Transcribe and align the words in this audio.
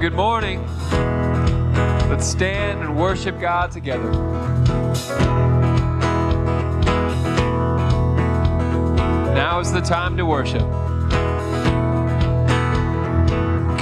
Good 0.00 0.14
morning. 0.14 0.66
Let's 2.08 2.26
stand 2.26 2.80
and 2.80 2.96
worship 2.96 3.38
God 3.38 3.70
together. 3.70 4.10
Now 9.34 9.60
is 9.60 9.70
the 9.70 9.82
time 9.82 10.16
to 10.16 10.24
worship. 10.24 10.62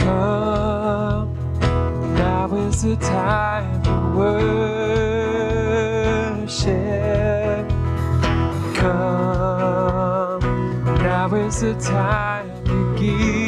Come, 0.01 1.33
now 2.17 2.53
is 2.67 2.83
the 2.83 2.97
time 2.97 3.81
to 3.85 3.91
worship. 4.19 4.49
Come, 8.75 10.41
now 11.01 11.33
is 11.37 11.61
the 11.61 11.75
time 11.75 12.65
to 12.65 12.97
give. 12.99 13.48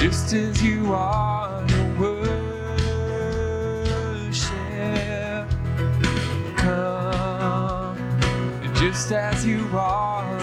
just 0.00 0.32
as 0.32 0.62
you 0.62 0.94
are 0.94 1.66
to 1.66 1.84
worship. 2.00 2.30
Come, 6.56 7.98
just 8.76 9.12
as 9.12 9.44
you 9.44 9.68
are. 9.74 10.39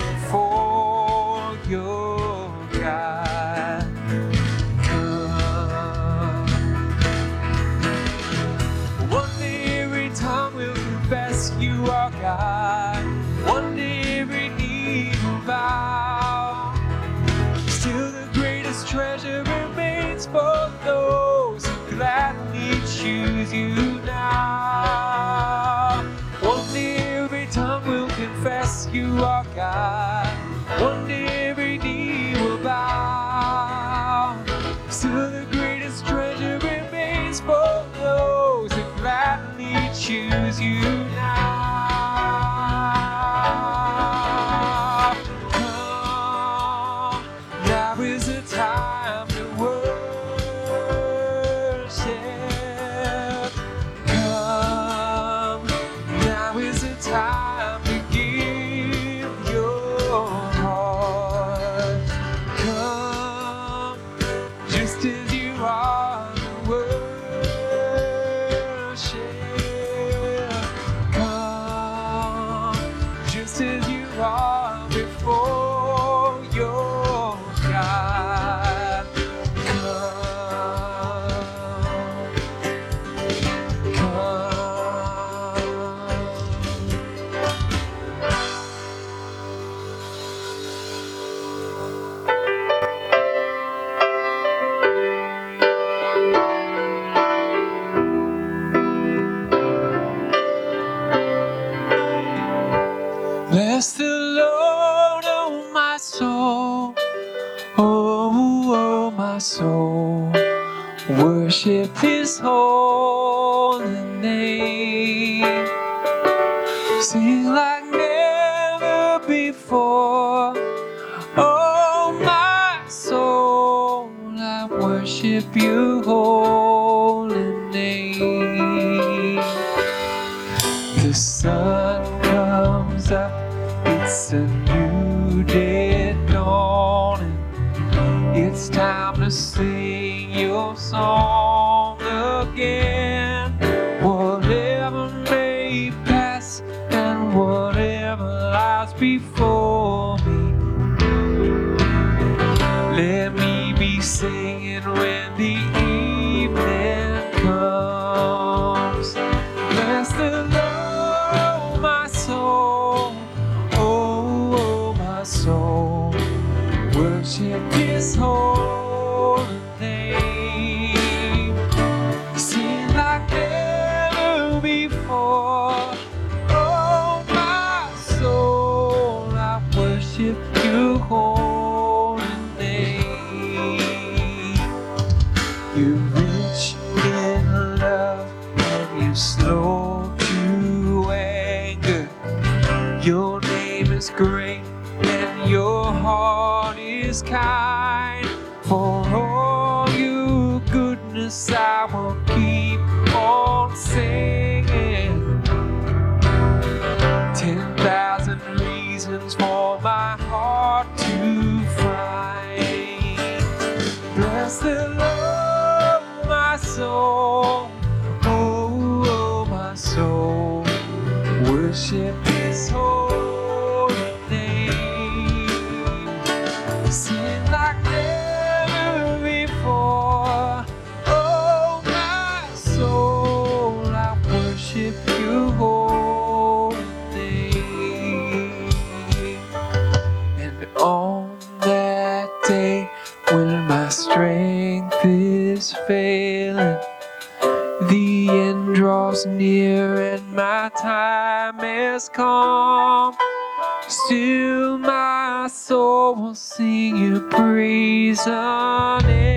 Soul 255.48 256.16
will 256.16 256.36
sing 256.36 256.98
you 256.98 257.22
praise 257.30 258.22
unending. 258.26 259.37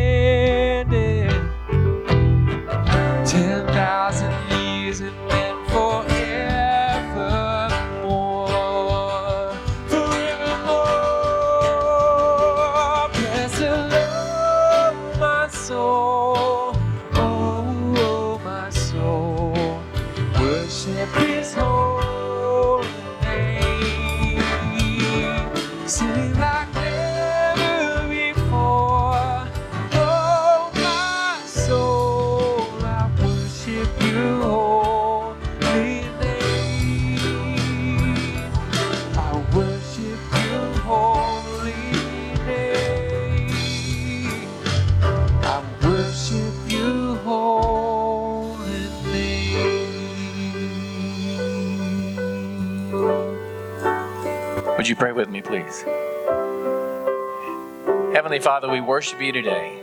Father, 58.41 58.71
we 58.71 58.81
worship 58.81 59.21
you 59.21 59.33
today. 59.33 59.77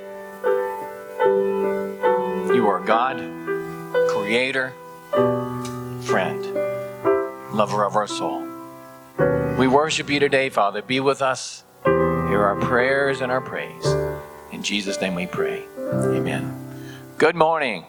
You 2.56 2.66
are 2.68 2.84
God, 2.84 3.18
Creator, 4.10 4.74
friend, 6.02 6.44
lover 7.54 7.86
of 7.86 7.96
our 7.96 8.08
soul. 8.08 8.48
We 9.60 9.68
worship 9.68 10.10
you 10.10 10.20
today, 10.20 10.50
Father. 10.50 10.82
Be 10.82 11.00
with 11.00 11.22
us. 11.22 11.64
Hear 11.86 12.44
our 12.44 12.60
prayers 12.60 13.22
and 13.22 13.32
our 13.32 13.42
praise. 13.42 13.86
In 14.52 14.64
Jesus' 14.64 15.00
name 15.00 15.14
we 15.14 15.28
pray. 15.28 15.64
Amen. 15.78 16.52
Good 17.20 17.36
morning. 17.36 17.86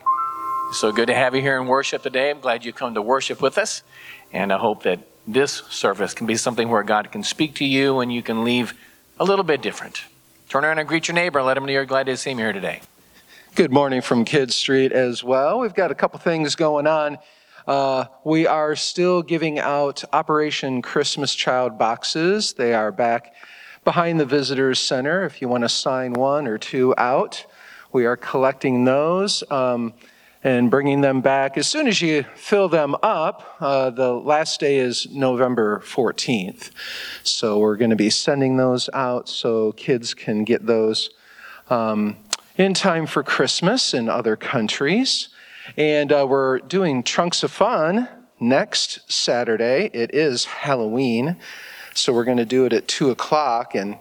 So 0.72 0.92
good 0.92 1.06
to 1.06 1.14
have 1.14 1.34
you 1.34 1.40
here 1.40 1.58
in 1.58 1.66
worship 1.66 2.02
today. 2.02 2.28
I'm 2.28 2.40
glad 2.40 2.66
you 2.66 2.74
come 2.74 2.92
to 2.92 3.00
worship 3.00 3.40
with 3.40 3.56
us. 3.56 3.82
And 4.34 4.52
I 4.52 4.58
hope 4.58 4.82
that 4.82 5.00
this 5.26 5.62
service 5.70 6.12
can 6.12 6.26
be 6.26 6.36
something 6.36 6.68
where 6.68 6.82
God 6.82 7.10
can 7.10 7.22
speak 7.22 7.54
to 7.54 7.64
you 7.64 8.00
and 8.00 8.12
you 8.12 8.22
can 8.22 8.44
leave 8.44 8.74
a 9.18 9.24
little 9.24 9.46
bit 9.46 9.62
different. 9.62 10.04
Turn 10.48 10.64
around 10.64 10.78
and 10.78 10.88
greet 10.88 11.08
your 11.08 11.14
neighbor 11.14 11.40
and 11.40 11.46
let 11.46 11.58
him 11.58 11.66
know 11.66 11.72
you're 11.72 11.84
glad 11.84 12.06
to 12.06 12.16
see 12.16 12.30
him 12.30 12.38
here 12.38 12.54
today. 12.54 12.80
Good 13.54 13.70
morning 13.70 14.00
from 14.00 14.24
Kidd 14.24 14.50
Street 14.50 14.92
as 14.92 15.22
well. 15.22 15.58
We've 15.58 15.74
got 15.74 15.90
a 15.90 15.94
couple 15.94 16.18
things 16.20 16.54
going 16.54 16.86
on. 16.86 17.18
Uh, 17.66 18.06
we 18.24 18.46
are 18.46 18.74
still 18.74 19.20
giving 19.20 19.58
out 19.58 20.02
Operation 20.10 20.80
Christmas 20.80 21.34
Child 21.34 21.76
boxes. 21.76 22.54
They 22.54 22.72
are 22.72 22.90
back 22.90 23.34
behind 23.84 24.18
the 24.18 24.24
Visitors 24.24 24.78
Center 24.78 25.26
if 25.26 25.42
you 25.42 25.48
want 25.48 25.64
to 25.64 25.68
sign 25.68 26.14
one 26.14 26.46
or 26.46 26.56
two 26.56 26.94
out. 26.96 27.44
We 27.92 28.06
are 28.06 28.16
collecting 28.16 28.86
those 28.86 29.44
um, 29.50 29.92
and 30.44 30.70
bringing 30.70 31.00
them 31.00 31.20
back. 31.20 31.58
As 31.58 31.66
soon 31.66 31.88
as 31.88 32.00
you 32.00 32.24
fill 32.34 32.68
them 32.68 32.94
up, 33.02 33.56
uh, 33.60 33.90
the 33.90 34.12
last 34.12 34.60
day 34.60 34.78
is 34.78 35.08
November 35.10 35.80
14th. 35.80 36.70
So 37.22 37.58
we're 37.58 37.76
going 37.76 37.90
to 37.90 37.96
be 37.96 38.10
sending 38.10 38.56
those 38.56 38.88
out 38.92 39.28
so 39.28 39.72
kids 39.72 40.14
can 40.14 40.44
get 40.44 40.66
those. 40.66 41.10
Um, 41.70 42.16
in 42.58 42.74
time 42.74 43.06
for 43.06 43.22
Christmas 43.22 43.94
in 43.94 44.08
other 44.08 44.36
countries. 44.36 45.28
And 45.76 46.12
uh, 46.12 46.26
we're 46.28 46.58
doing 46.58 47.04
Trunks 47.04 47.44
of 47.44 47.52
Fun 47.52 48.08
next 48.40 49.10
Saturday. 49.10 49.90
It 49.92 50.12
is 50.12 50.44
Halloween. 50.44 51.36
So 51.94 52.12
we're 52.12 52.24
going 52.24 52.38
to 52.38 52.44
do 52.44 52.64
it 52.64 52.72
at 52.72 52.88
2 52.88 53.10
o'clock. 53.10 53.76
And 53.76 53.98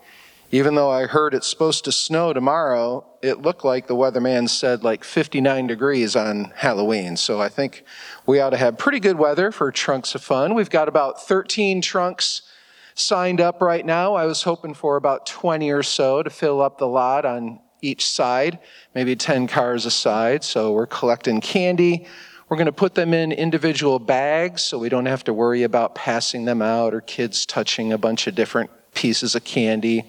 even 0.51 0.75
though 0.75 0.89
I 0.89 1.07
heard 1.07 1.33
it's 1.33 1.47
supposed 1.47 1.83
to 1.85 1.91
snow 1.91 2.31
tomorrow, 2.31 3.05
it 3.21 3.41
looked 3.41 3.65
like 3.65 3.87
the 3.87 3.95
weatherman 3.95 4.49
said 4.49 4.83
like 4.83 5.03
59 5.03 5.67
degrees 5.67 6.15
on 6.15 6.53
Halloween. 6.55 7.17
So 7.17 7.41
I 7.41 7.49
think 7.49 7.83
we 8.25 8.39
ought 8.39 8.51
to 8.51 8.57
have 8.57 8.77
pretty 8.77 8.99
good 8.99 9.17
weather 9.17 9.51
for 9.51 9.71
Trunks 9.71 10.15
of 10.15 10.23
Fun. 10.23 10.53
We've 10.53 10.69
got 10.69 10.87
about 10.87 11.25
13 11.27 11.81
trunks 11.81 12.43
signed 12.95 13.41
up 13.41 13.61
right 13.61 13.85
now. 13.85 14.15
I 14.15 14.25
was 14.25 14.43
hoping 14.43 14.73
for 14.73 14.95
about 14.95 15.25
20 15.25 15.69
or 15.71 15.83
so 15.83 16.23
to 16.23 16.29
fill 16.29 16.61
up 16.61 16.77
the 16.77 16.87
lot 16.87 17.25
on 17.25 17.59
each 17.81 18.07
side, 18.07 18.59
maybe 18.95 19.15
10 19.15 19.47
cars 19.47 19.85
a 19.85 19.91
side. 19.91 20.43
So 20.43 20.71
we're 20.71 20.87
collecting 20.87 21.41
candy. 21.41 22.07
We're 22.49 22.57
going 22.57 22.67
to 22.67 22.71
put 22.71 22.95
them 22.95 23.13
in 23.13 23.33
individual 23.33 23.99
bags 23.99 24.63
so 24.63 24.79
we 24.79 24.87
don't 24.87 25.05
have 25.05 25.25
to 25.25 25.33
worry 25.33 25.63
about 25.63 25.93
passing 25.93 26.45
them 26.45 26.61
out 26.61 26.93
or 26.93 27.01
kids 27.01 27.45
touching 27.45 27.91
a 27.91 27.97
bunch 27.97 28.25
of 28.25 28.35
different 28.35 28.69
pieces 28.97 29.35
of 29.35 29.43
candy. 29.43 30.03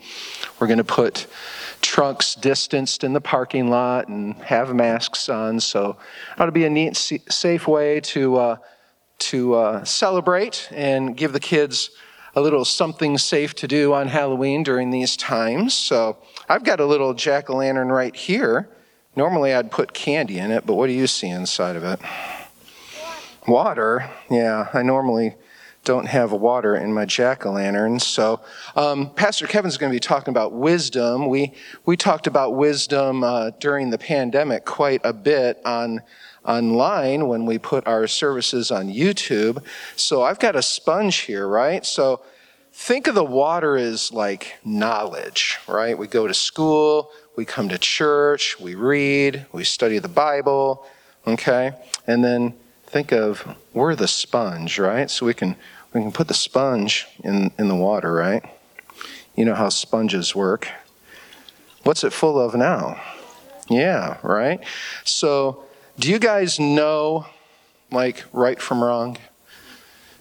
We're 0.58 0.66
going 0.66 0.78
to 0.78 0.84
put 0.84 1.26
trunks 1.82 2.34
distanced 2.34 3.04
in 3.04 3.12
the 3.12 3.20
parking 3.20 3.68
lot 3.68 4.08
and 4.08 4.34
have 4.36 4.74
masks 4.74 5.28
on. 5.28 5.60
So 5.60 5.98
that'll 6.36 6.52
be 6.52 6.64
a 6.64 6.70
neat, 6.70 6.96
safe 6.96 7.68
way 7.68 8.00
to, 8.00 8.36
uh, 8.36 8.56
to 9.18 9.54
uh, 9.54 9.84
celebrate 9.84 10.68
and 10.72 11.14
give 11.14 11.34
the 11.34 11.40
kids 11.40 11.90
a 12.34 12.40
little 12.40 12.64
something 12.64 13.18
safe 13.18 13.54
to 13.56 13.68
do 13.68 13.92
on 13.92 14.08
Halloween 14.08 14.62
during 14.62 14.90
these 14.90 15.18
times. 15.18 15.74
So 15.74 16.16
I've 16.48 16.64
got 16.64 16.80
a 16.80 16.86
little 16.86 17.12
jack 17.12 17.50
o' 17.50 17.56
lantern 17.56 17.88
right 17.88 18.16
here. 18.16 18.70
Normally 19.16 19.52
I'd 19.52 19.70
put 19.70 19.92
candy 19.92 20.38
in 20.38 20.50
it, 20.50 20.64
but 20.64 20.74
what 20.74 20.86
do 20.86 20.94
you 20.94 21.06
see 21.06 21.28
inside 21.28 21.76
of 21.76 21.84
it? 21.84 22.00
Water. 23.46 24.08
Yeah, 24.30 24.68
I 24.72 24.82
normally 24.82 25.34
don't 25.88 26.06
have 26.06 26.32
water 26.32 26.76
in 26.76 26.92
my 26.92 27.06
jack 27.06 27.46
o' 27.46 27.52
lantern. 27.52 27.98
So, 27.98 28.42
um, 28.76 29.08
Pastor 29.14 29.46
Kevin's 29.46 29.78
going 29.78 29.90
to 29.90 29.96
be 29.96 30.00
talking 30.00 30.32
about 30.32 30.52
wisdom. 30.52 31.28
We 31.28 31.54
we 31.86 31.96
talked 31.96 32.26
about 32.26 32.54
wisdom 32.54 33.24
uh, 33.24 33.52
during 33.58 33.88
the 33.88 33.96
pandemic 33.96 34.66
quite 34.66 35.00
a 35.02 35.14
bit 35.14 35.62
on 35.64 36.02
online 36.44 37.26
when 37.26 37.46
we 37.46 37.56
put 37.56 37.86
our 37.86 38.06
services 38.06 38.70
on 38.70 38.88
YouTube. 38.88 39.64
So 39.96 40.22
I've 40.22 40.38
got 40.38 40.56
a 40.56 40.62
sponge 40.62 41.16
here, 41.20 41.48
right? 41.48 41.86
So 41.86 42.20
think 42.72 43.06
of 43.06 43.14
the 43.14 43.24
water 43.24 43.78
as 43.78 44.12
like 44.12 44.56
knowledge, 44.66 45.56
right? 45.66 45.96
We 45.96 46.06
go 46.06 46.26
to 46.26 46.34
school, 46.34 47.10
we 47.34 47.46
come 47.46 47.70
to 47.70 47.78
church, 47.78 48.60
we 48.60 48.74
read, 48.74 49.46
we 49.52 49.64
study 49.64 49.98
the 49.98 50.08
Bible, 50.08 50.86
okay? 51.26 51.72
And 52.06 52.22
then 52.22 52.52
think 52.88 53.12
of 53.12 53.56
we're 53.74 53.94
the 53.94 54.08
sponge, 54.08 54.78
right? 54.78 55.10
So 55.10 55.26
we 55.26 55.34
can 55.34 55.56
we 55.92 56.00
can 56.00 56.12
put 56.12 56.28
the 56.28 56.34
sponge 56.34 57.06
in, 57.24 57.50
in 57.58 57.68
the 57.68 57.74
water, 57.74 58.12
right? 58.12 58.44
You 59.34 59.44
know 59.44 59.54
how 59.54 59.68
sponges 59.68 60.34
work. 60.34 60.68
What's 61.84 62.04
it 62.04 62.12
full 62.12 62.38
of 62.40 62.54
now? 62.54 63.00
Yeah, 63.68 64.18
right? 64.22 64.60
So 65.04 65.64
do 65.98 66.10
you 66.10 66.18
guys 66.18 66.58
know 66.58 67.26
like 67.90 68.24
right 68.32 68.60
from 68.60 68.82
wrong? 68.82 69.16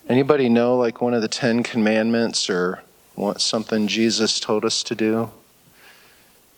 Anybody 0.10 0.50
know 0.50 0.78
like 0.78 1.02
one 1.02 1.14
of 1.14 1.22
the 1.22 1.28
Ten 1.28 1.64
Commandments 1.64 2.50
or 2.50 2.84
what 3.16 3.42
something 3.42 3.88
Jesus 3.88 4.40
told 4.40 4.64
us 4.64 4.84
to 4.84 4.96
do? 4.96 5.32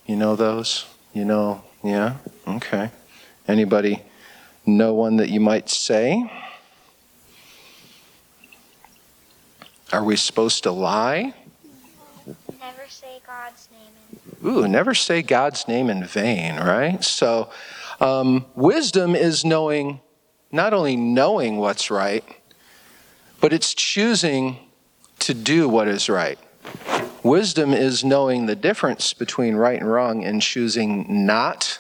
You 0.06 0.16
know 0.16 0.36
those? 0.36 0.86
You 1.14 1.26
know, 1.26 1.64
yeah? 1.84 2.18
Okay. 2.48 2.92
Anybody 3.48 4.04
know 4.66 4.94
one 4.94 5.18
that 5.18 5.30
you 5.30 5.40
might 5.40 5.70
say? 5.70 6.30
Are 9.92 10.04
we 10.04 10.18
supposed 10.18 10.64
to 10.64 10.72
lie? 10.72 11.34
Never 12.60 12.88
say 12.88 13.20
God's 13.26 13.70
name. 13.72 14.46
Ooh, 14.46 14.68
never 14.68 14.94
say 14.94 15.24
God's 15.24 15.68
name 15.68 15.90
in 15.90 16.04
vain, 16.04 16.58
right? 16.58 17.04
So, 17.04 17.50
um, 18.00 18.46
wisdom 18.54 19.16
is 19.16 19.44
knowing, 19.44 20.00
not 20.52 20.76
only 20.76 20.96
knowing 20.96 21.58
what's 21.58 21.90
right, 21.90 22.24
but 23.42 23.52
it's 23.52 23.74
choosing 23.74 24.60
to 25.20 25.34
do 25.34 25.68
what 25.68 25.88
is 25.88 26.08
right. 26.08 26.38
Wisdom 27.24 27.74
is 27.74 28.04
knowing 28.04 28.46
the 28.46 28.56
difference 28.56 29.14
between 29.14 29.56
right 29.56 29.80
and 29.80 29.92
wrong 29.92 30.24
and 30.24 30.40
choosing 30.40 31.26
not 31.26 31.80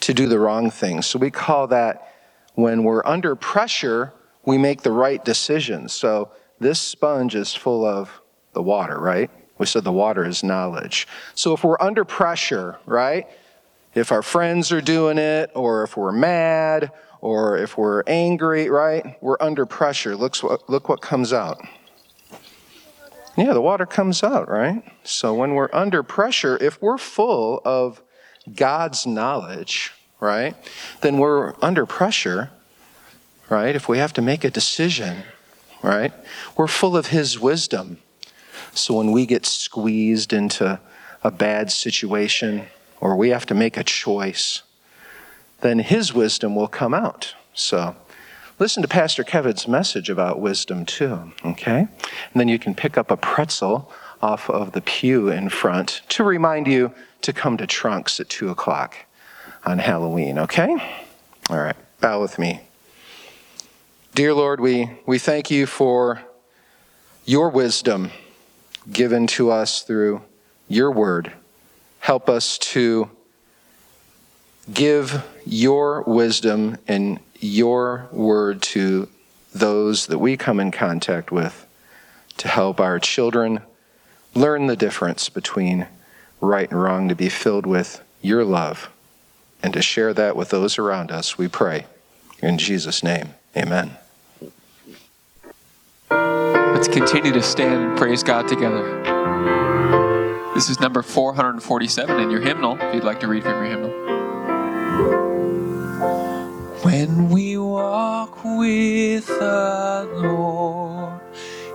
to 0.00 0.12
do 0.12 0.28
the 0.28 0.38
wrong 0.38 0.70
thing. 0.70 1.00
So, 1.00 1.18
we 1.18 1.30
call 1.30 1.68
that 1.68 2.06
when 2.54 2.84
we're 2.84 3.04
under 3.06 3.34
pressure, 3.34 4.12
we 4.44 4.58
make 4.58 4.82
the 4.82 4.92
right 4.92 5.24
decisions. 5.24 5.94
So, 5.94 6.30
this 6.60 6.78
sponge 6.78 7.34
is 7.34 7.54
full 7.54 7.84
of 7.84 8.20
the 8.52 8.62
water, 8.62 8.98
right? 8.98 9.30
We 9.58 9.66
said 9.66 9.84
the 9.84 9.92
water 9.92 10.24
is 10.24 10.42
knowledge. 10.42 11.08
So 11.34 11.52
if 11.52 11.64
we're 11.64 11.80
under 11.80 12.04
pressure, 12.04 12.78
right? 12.86 13.26
If 13.94 14.12
our 14.12 14.22
friends 14.22 14.70
are 14.70 14.80
doing 14.80 15.18
it, 15.18 15.50
or 15.54 15.82
if 15.82 15.96
we're 15.96 16.12
mad, 16.12 16.92
or 17.20 17.58
if 17.58 17.76
we're 17.76 18.02
angry, 18.06 18.70
right? 18.70 19.16
We're 19.20 19.36
under 19.40 19.66
pressure. 19.66 20.16
Look 20.16 20.36
what, 20.38 20.68
look 20.70 20.88
what 20.88 21.02
comes 21.02 21.32
out. 21.32 21.60
Yeah, 23.36 23.52
the 23.52 23.60
water 23.60 23.86
comes 23.86 24.22
out, 24.22 24.48
right? 24.48 24.82
So 25.02 25.34
when 25.34 25.54
we're 25.54 25.70
under 25.72 26.02
pressure, 26.02 26.56
if 26.60 26.80
we're 26.82 26.98
full 26.98 27.60
of 27.64 28.02
God's 28.54 29.06
knowledge, 29.06 29.92
right, 30.18 30.54
then 31.00 31.18
we're 31.18 31.54
under 31.62 31.86
pressure, 31.86 32.50
right? 33.48 33.74
If 33.74 33.88
we 33.88 33.98
have 33.98 34.12
to 34.14 34.22
make 34.22 34.44
a 34.44 34.50
decision, 34.50 35.24
right, 35.88 36.12
we're 36.56 36.66
full 36.66 36.96
of 36.96 37.06
His 37.06 37.38
wisdom. 37.38 37.98
So 38.74 38.94
when 38.94 39.12
we 39.12 39.26
get 39.26 39.46
squeezed 39.46 40.32
into 40.32 40.80
a 41.22 41.30
bad 41.30 41.72
situation 41.72 42.66
or 43.00 43.16
we 43.16 43.30
have 43.30 43.46
to 43.46 43.54
make 43.54 43.76
a 43.76 43.84
choice, 43.84 44.62
then 45.60 45.78
His 45.78 46.12
wisdom 46.12 46.54
will 46.54 46.68
come 46.68 46.94
out. 46.94 47.34
So 47.54 47.96
listen 48.58 48.82
to 48.82 48.88
Pastor 48.88 49.24
Kevin's 49.24 49.66
message 49.66 50.10
about 50.10 50.40
wisdom 50.40 50.84
too, 50.84 51.32
okay? 51.44 51.80
And 51.80 52.34
then 52.34 52.48
you 52.48 52.58
can 52.58 52.74
pick 52.74 52.96
up 52.96 53.10
a 53.10 53.16
pretzel 53.16 53.90
off 54.22 54.50
of 54.50 54.72
the 54.72 54.80
pew 54.82 55.28
in 55.28 55.48
front 55.48 56.02
to 56.10 56.24
remind 56.24 56.66
you 56.66 56.92
to 57.22 57.32
come 57.32 57.56
to 57.56 57.66
Trunks 57.66 58.20
at 58.20 58.28
2 58.28 58.50
o'clock 58.50 58.96
on 59.64 59.78
Halloween, 59.78 60.38
okay? 60.38 60.76
All 61.48 61.58
right, 61.58 61.76
bow 62.00 62.20
with 62.20 62.38
me. 62.38 62.60
Dear 64.12 64.34
Lord, 64.34 64.58
we, 64.58 64.90
we 65.06 65.20
thank 65.20 65.52
you 65.52 65.66
for 65.66 66.20
your 67.24 67.48
wisdom 67.48 68.10
given 68.90 69.28
to 69.28 69.52
us 69.52 69.82
through 69.82 70.22
your 70.66 70.90
word. 70.90 71.32
Help 72.00 72.28
us 72.28 72.58
to 72.58 73.08
give 74.72 75.24
your 75.46 76.02
wisdom 76.02 76.76
and 76.88 77.20
your 77.38 78.08
word 78.10 78.62
to 78.62 79.08
those 79.54 80.08
that 80.08 80.18
we 80.18 80.36
come 80.36 80.58
in 80.58 80.72
contact 80.72 81.30
with 81.30 81.64
to 82.36 82.48
help 82.48 82.80
our 82.80 82.98
children 82.98 83.60
learn 84.34 84.66
the 84.66 84.76
difference 84.76 85.28
between 85.28 85.86
right 86.40 86.68
and 86.68 86.82
wrong, 86.82 87.08
to 87.08 87.14
be 87.14 87.28
filled 87.28 87.64
with 87.64 88.02
your 88.22 88.44
love, 88.44 88.90
and 89.62 89.72
to 89.72 89.80
share 89.80 90.12
that 90.14 90.34
with 90.34 90.50
those 90.50 90.78
around 90.78 91.12
us, 91.12 91.38
we 91.38 91.46
pray. 91.46 91.86
In 92.42 92.58
Jesus' 92.58 93.04
name, 93.04 93.34
amen. 93.56 93.96
Let's 96.10 96.88
continue 96.88 97.32
to 97.32 97.42
stand 97.42 97.82
and 97.84 97.98
praise 97.98 98.22
God 98.22 98.48
together. 98.48 99.02
This 100.54 100.70
is 100.70 100.80
number 100.80 101.02
447 101.02 102.20
in 102.20 102.30
your 102.30 102.40
hymnal, 102.40 102.78
if 102.80 102.94
you'd 102.94 103.04
like 103.04 103.20
to 103.20 103.28
read 103.28 103.42
from 103.42 103.52
your 103.52 103.64
hymnal. 103.64 103.90
When 106.82 107.28
we 107.28 107.58
walk 107.58 108.42
with 108.44 109.26
the 109.26 110.10
Lord 110.14 111.20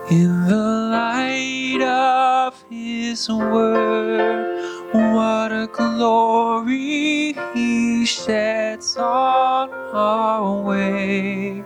in 0.10 0.48
the 0.48 0.55
light 0.55 1.82
of 1.82 2.63
His 2.70 3.29
word, 3.29 4.54
what 4.95 5.51
a 5.51 5.67
glory 5.71 7.33
He 7.53 8.05
sheds 8.05 8.97
on 8.97 9.69
our 9.93 10.61
way. 10.61 11.63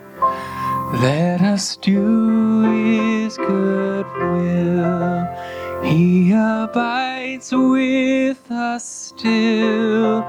Let 1.01 1.41
us 1.41 1.77
do 1.77 2.63
His 2.71 3.37
good 3.37 4.05
will. 4.31 5.27
He 5.83 6.31
abides 6.31 7.51
with 7.51 8.51
us 8.51 8.85
still, 8.85 10.23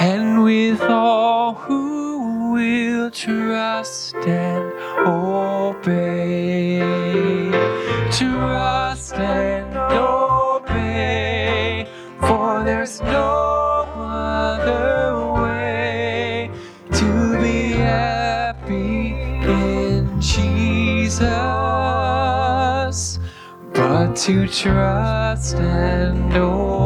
and 0.00 0.44
with 0.44 0.82
all 0.82 1.54
who 1.54 2.52
will 2.52 3.10
trust 3.10 4.16
and 4.16 4.72
obey. 5.06 6.51
To 24.22 24.46
trust 24.46 25.56
and 25.56 26.32
obey. 26.32 26.81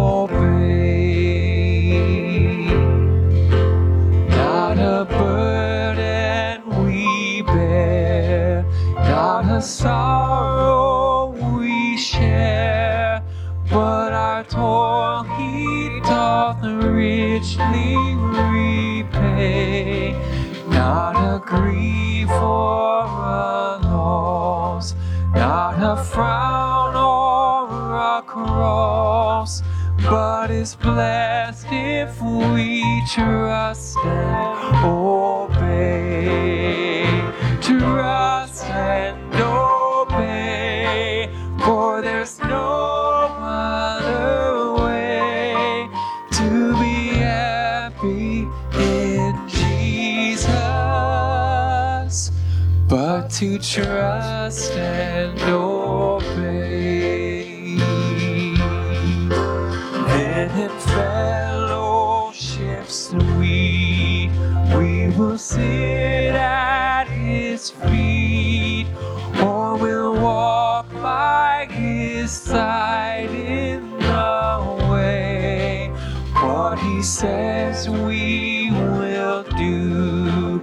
Side 72.27 73.31
in 73.31 73.99
the 74.01 74.89
way. 74.91 75.93
What 76.35 76.77
He 76.77 77.01
says 77.01 77.89
we 77.89 78.71
will 78.73 79.45
do, 79.57 80.59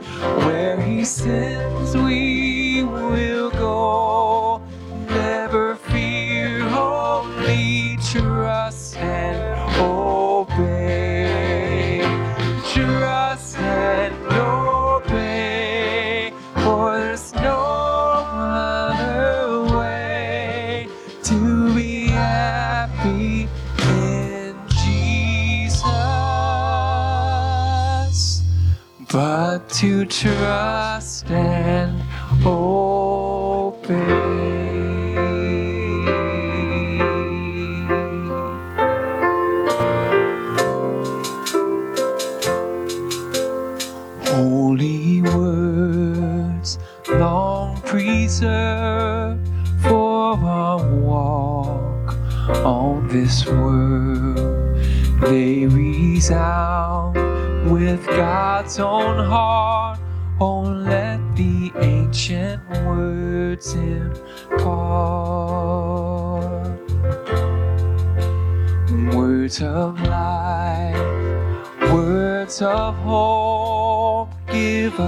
where 0.46 0.80
He 0.82 1.06
sends 1.06 1.73
trust 30.24 30.83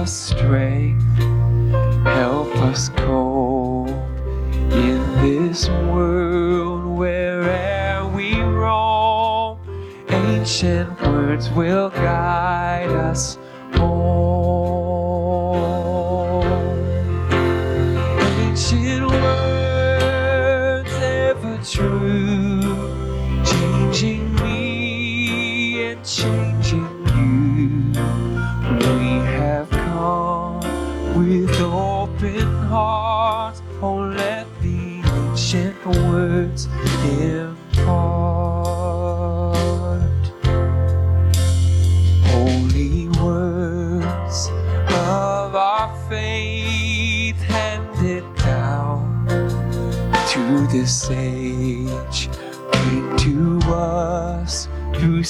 Give 0.06 0.12
strength, 0.12 1.18
help 2.04 2.54
us 2.58 2.90
cope 2.90 3.88
in 4.70 5.02
this 5.20 5.68
world 5.68 6.96
where'er 6.96 8.06
we 8.14 8.40
roam. 8.40 9.58
Ancient 10.08 11.02
words 11.02 11.50
will 11.50 11.90
guide 11.90 12.90
us 12.90 13.36
home. 13.74 14.65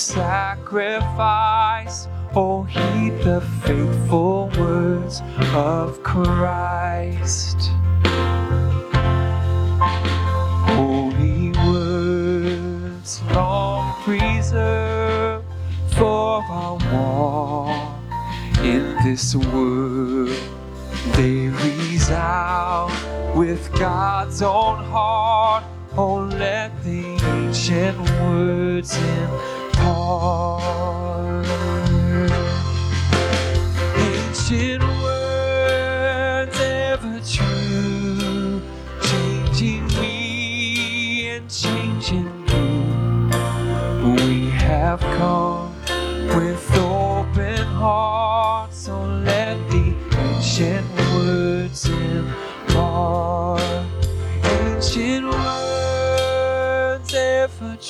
Sacrifice. 0.06 2.06
Oh, 2.34 2.64
heed 2.64 3.18
the 3.24 3.40
faithful 3.64 4.50
words 4.58 5.22
of 5.52 6.02
Christ. 6.02 7.56
Holy 10.70 11.52
words, 11.66 13.22
long 13.32 13.94
preserved 14.04 15.46
for 15.96 16.42
our 16.50 16.76
walk 16.92 18.00
in 18.62 18.96
this 19.02 19.34
world. 19.34 20.28
They 21.16 21.48
resound 21.48 22.92
with 23.36 23.72
God's 23.72 24.42
own 24.42 24.85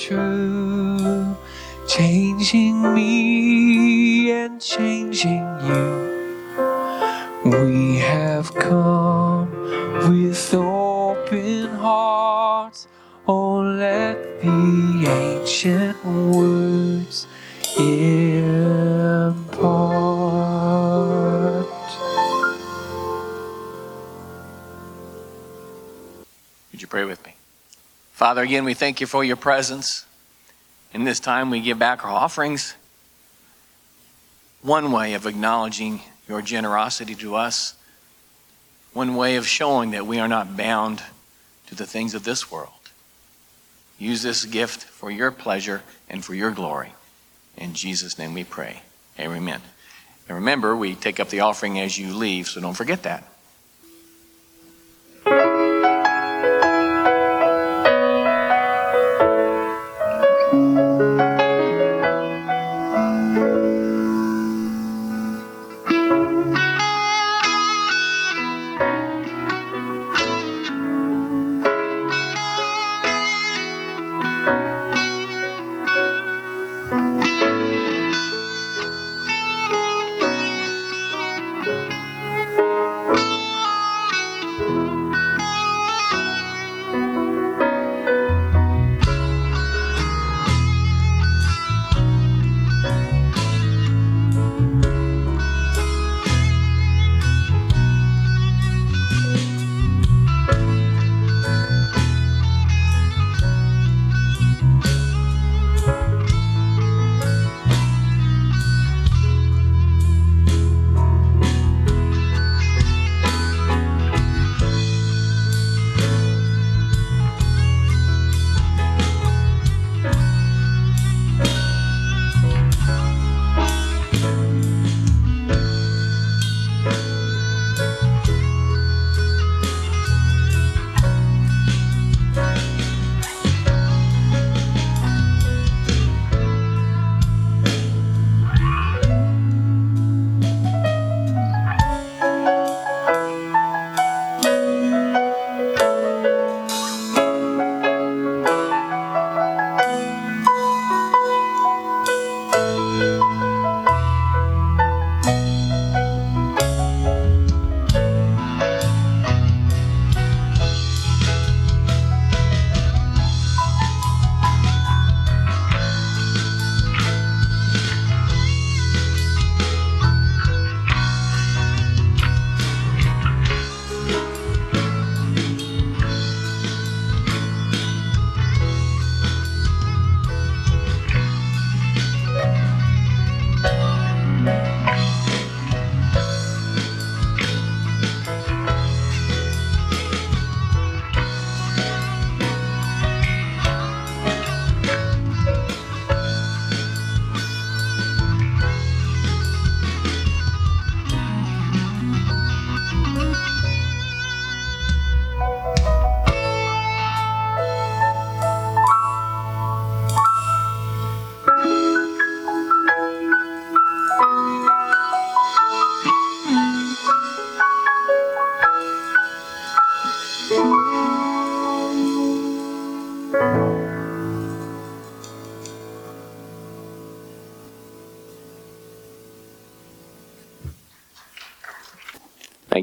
true, 0.07 1.37
changing 1.89 2.95
me 2.95 4.31
and 4.31 4.61
changing 4.61 4.96
Father, 28.17 28.41
again, 28.41 28.65
we 28.65 28.73
thank 28.73 29.03
you 29.03 29.07
for 29.07 29.23
your 29.23 29.37
presence. 29.37 30.07
In 30.95 31.05
this 31.05 31.21
time, 31.21 31.51
we 31.51 31.61
give 31.61 31.79
back 31.79 32.03
our 32.03 32.11
offerings. 32.11 32.75
One 34.63 34.91
way 34.91 35.13
of 35.13 35.27
acknowledging 35.27 36.01
your 36.27 36.41
generosity 36.41 37.15
to 37.17 37.35
us, 37.35 37.75
one 38.95 39.17
way 39.17 39.37
of 39.37 39.47
showing 39.47 39.91
that 39.91 40.07
we 40.07 40.19
are 40.19 40.29
not 40.29 40.57
bound 40.57 41.03
to 41.67 41.75
the 41.75 41.85
things 41.85 42.15
of 42.15 42.25
this 42.25 42.51
world. 42.51 42.71
Use 43.99 44.23
this 44.23 44.47
gift 44.47 44.85
for 44.85 45.11
your 45.11 45.31
pleasure 45.31 45.83
and 46.09 46.25
for 46.25 46.35
your 46.35 46.53
glory. 46.53 46.95
In 47.59 47.75
Jesus' 47.75 48.19
name 48.19 48.33
we 48.33 48.45
pray. 48.45 48.81
Amen. 49.21 49.61
And 50.27 50.39
remember, 50.39 50.75
we 50.75 50.95
take 50.95 51.21
up 51.21 51.29
the 51.29 51.41
offering 51.41 51.79
as 51.79 51.99
you 51.99 52.15
leave, 52.15 52.49
so 52.49 52.63
don't 52.63 52.73
forget 52.73 53.03
that. 53.03 53.31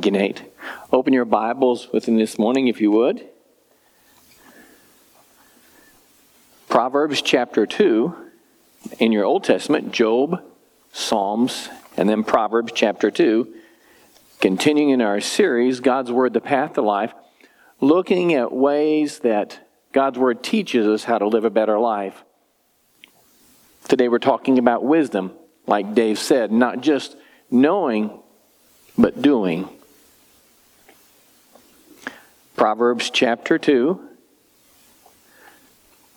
Thank. 0.04 0.44
Open 0.92 1.14
your 1.14 1.24
Bibles 1.24 1.88
with 1.94 2.10
me 2.10 2.22
this 2.22 2.38
morning, 2.38 2.68
if 2.68 2.82
you 2.82 2.92
would. 2.92 3.26
Proverbs 6.68 7.22
chapter 7.22 7.66
2 7.66 8.14
in 9.00 9.14
your 9.14 9.24
Old 9.24 9.46
Testament, 9.46 9.94
Job, 9.94 10.44
Psalms, 10.92 11.70
and 11.96 12.10
then 12.10 12.26
Proverbs 12.26 12.74
chapter 12.76 13.10
2. 13.10 13.48
Continuing 14.42 14.90
in 14.90 15.02
our 15.02 15.22
series, 15.22 15.80
God's 15.80 16.12
Word, 16.12 16.34
the 16.34 16.42
Path 16.42 16.74
to 16.74 16.82
Life, 16.82 17.14
looking 17.80 18.34
at 18.34 18.52
ways 18.52 19.20
that 19.20 19.66
God's 19.94 20.20
Word 20.20 20.44
teaches 20.44 20.86
us 20.86 21.06
how 21.06 21.18
to 21.18 21.28
live 21.28 21.46
a 21.46 21.50
better 21.50 21.80
life. 21.80 22.26
Today 23.88 24.10
we're 24.10 24.20
talking 24.20 24.60
about 24.60 24.84
wisdom, 24.84 25.32
like 25.66 25.96
Dave 25.96 26.20
said, 26.20 26.52
not 26.52 26.82
just 26.82 27.16
knowing, 27.50 28.20
but 28.98 29.22
doing. 29.22 29.70
Proverbs 32.56 33.10
chapter 33.10 33.58
2. 33.58 34.00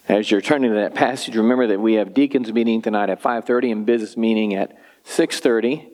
As 0.08 0.30
you're 0.30 0.40
turning 0.40 0.70
to 0.70 0.76
that 0.76 0.94
passage, 0.94 1.34
remember 1.34 1.66
that 1.68 1.80
we 1.80 1.94
have 1.94 2.14
deacons 2.14 2.52
meeting 2.52 2.82
tonight 2.82 3.10
at 3.10 3.20
5:30 3.20 3.72
and 3.72 3.86
business 3.86 4.16
meeting 4.16 4.54
at 4.54 4.76
6:30. 5.04 5.88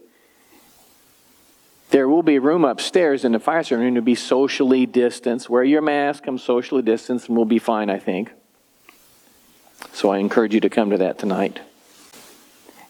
There 1.90 2.09
will 2.09 2.22
be 2.22 2.38
room 2.38 2.64
upstairs 2.64 3.24
in 3.24 3.33
the 3.33 3.38
fire 3.38 3.62
room 3.70 3.94
to 3.94 4.02
be 4.02 4.14
socially 4.14 4.85
distanced. 4.87 5.48
Wear 5.48 5.62
your 5.62 5.83
mask, 5.83 6.24
come 6.24 6.38
socially 6.38 6.83
distanced, 6.83 7.28
and 7.28 7.37
we'll 7.37 7.46
be 7.46 7.59
fine, 7.59 7.88
I 7.88 7.98
think. 7.98 8.33
So 9.92 10.11
I 10.11 10.18
encourage 10.18 10.55
you 10.55 10.61
to 10.61 10.70
come 10.70 10.90
to 10.90 10.98
that 10.98 11.18
tonight. 11.18 11.61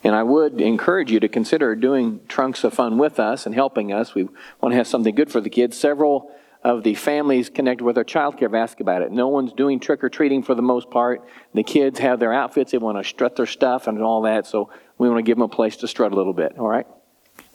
And 0.04 0.14
I 0.14 0.22
would 0.22 0.60
encourage 0.60 1.12
you 1.12 1.20
to 1.20 1.28
consider 1.28 1.76
doing 1.76 2.20
Trunks 2.28 2.64
of 2.64 2.74
Fun 2.74 2.98
with 2.98 3.20
us 3.20 3.44
and 3.46 3.54
helping 3.54 3.92
us. 3.92 4.14
We 4.14 4.28
want 4.60 4.72
to 4.72 4.76
have 4.76 4.86
something 4.86 5.14
good 5.14 5.30
for 5.30 5.40
the 5.40 5.50
kids. 5.50 5.76
Several 5.76 6.30
of 6.64 6.84
the 6.84 6.94
families 6.94 7.50
connected 7.50 7.84
with 7.84 7.98
our 7.98 8.04
child 8.04 8.38
care 8.38 8.48
have 8.48 8.54
asked 8.54 8.80
about 8.80 9.02
it. 9.02 9.10
No 9.10 9.28
one's 9.28 9.52
doing 9.52 9.80
trick 9.80 10.04
or 10.04 10.08
treating 10.08 10.42
for 10.42 10.54
the 10.54 10.62
most 10.62 10.90
part. 10.90 11.22
The 11.54 11.64
kids 11.64 11.98
have 11.98 12.20
their 12.20 12.32
outfits, 12.32 12.72
they 12.72 12.78
want 12.78 12.98
to 12.98 13.04
strut 13.04 13.36
their 13.36 13.46
stuff 13.46 13.88
and 13.88 14.00
all 14.00 14.22
that, 14.22 14.46
so 14.46 14.70
we 14.98 15.08
want 15.08 15.18
to 15.18 15.22
give 15.22 15.36
them 15.36 15.42
a 15.42 15.48
place 15.48 15.76
to 15.78 15.88
strut 15.88 16.12
a 16.12 16.14
little 16.14 16.32
bit, 16.32 16.56
all 16.58 16.68
right? 16.68 16.86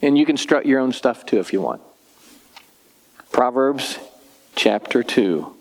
And 0.01 0.17
you 0.17 0.25
can 0.25 0.37
strut 0.37 0.65
your 0.65 0.79
own 0.79 0.91
stuff 0.91 1.25
too 1.25 1.39
if 1.39 1.53
you 1.53 1.61
want. 1.61 1.81
Proverbs 3.31 3.97
chapter 4.55 5.03
2. 5.03 5.55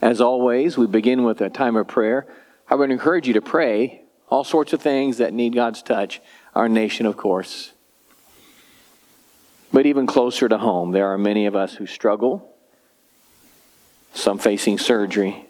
As 0.00 0.20
always, 0.20 0.78
we 0.78 0.86
begin 0.86 1.24
with 1.24 1.40
a 1.40 1.50
time 1.50 1.76
of 1.76 1.88
prayer. 1.88 2.26
I 2.68 2.74
would 2.74 2.90
encourage 2.90 3.26
you 3.26 3.34
to 3.34 3.42
pray 3.42 4.02
all 4.28 4.44
sorts 4.44 4.72
of 4.72 4.80
things 4.80 5.18
that 5.18 5.32
need 5.32 5.54
God's 5.54 5.82
touch. 5.82 6.20
Our 6.54 6.68
nation, 6.68 7.06
of 7.06 7.16
course. 7.16 7.72
But 9.76 9.84
even 9.84 10.06
closer 10.06 10.48
to 10.48 10.56
home, 10.56 10.92
there 10.92 11.08
are 11.08 11.18
many 11.18 11.44
of 11.44 11.54
us 11.54 11.74
who 11.74 11.84
struggle, 11.84 12.50
some 14.14 14.38
facing 14.38 14.78
surgery. 14.78 15.44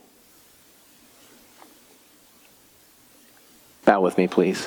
Bow 3.84 4.00
with 4.00 4.18
me, 4.18 4.26
please. 4.26 4.66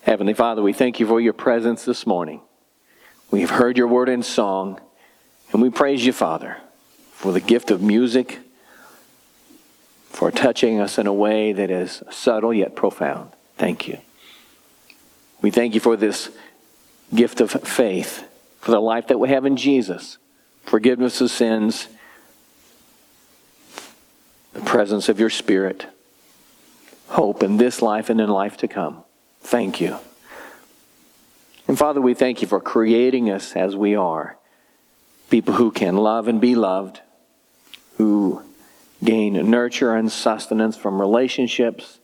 Heavenly 0.00 0.34
Father, 0.34 0.62
we 0.62 0.72
thank 0.72 0.98
you 0.98 1.06
for 1.06 1.20
your 1.20 1.32
presence 1.32 1.84
this 1.84 2.08
morning. 2.08 2.40
We 3.30 3.42
have 3.42 3.50
heard 3.50 3.78
your 3.78 3.86
word 3.86 4.08
in 4.08 4.24
song, 4.24 4.80
and 5.52 5.62
we 5.62 5.70
praise 5.70 6.04
you, 6.04 6.12
Father, 6.12 6.56
for 7.22 7.30
the 7.30 7.40
gift 7.40 7.70
of 7.70 7.80
music, 7.80 8.40
for 10.10 10.32
touching 10.32 10.80
us 10.80 10.98
in 10.98 11.06
a 11.06 11.12
way 11.12 11.52
that 11.52 11.70
is 11.70 12.02
subtle 12.10 12.52
yet 12.52 12.74
profound. 12.74 13.30
Thank 13.56 13.86
you. 13.86 13.98
We 15.40 15.52
thank 15.52 15.74
you 15.74 15.78
for 15.78 15.96
this 15.96 16.30
gift 17.14 17.40
of 17.40 17.52
faith, 17.52 18.24
for 18.60 18.72
the 18.72 18.80
life 18.80 19.06
that 19.06 19.20
we 19.20 19.28
have 19.28 19.46
in 19.46 19.56
Jesus, 19.56 20.18
forgiveness 20.64 21.20
of 21.20 21.30
sins, 21.30 21.86
the 24.52 24.62
presence 24.62 25.08
of 25.08 25.20
your 25.20 25.30
Spirit, 25.30 25.86
hope 27.06 27.44
in 27.44 27.56
this 27.56 27.80
life 27.80 28.10
and 28.10 28.20
in 28.20 28.30
life 28.30 28.56
to 28.56 28.66
come. 28.66 29.04
Thank 29.42 29.80
you. 29.80 29.96
And 31.68 31.78
Father, 31.78 32.00
we 32.00 32.14
thank 32.14 32.42
you 32.42 32.48
for 32.48 32.60
creating 32.60 33.30
us 33.30 33.54
as 33.54 33.76
we 33.76 33.94
are 33.94 34.36
people 35.30 35.54
who 35.54 35.70
can 35.70 35.96
love 35.96 36.26
and 36.26 36.40
be 36.40 36.56
loved, 36.56 37.00
who 37.96 38.42
gain 39.02 39.34
nurture 39.50 39.94
and 39.94 40.10
sustenance 40.10 40.76
from 40.76 41.00
relationships. 41.00 41.98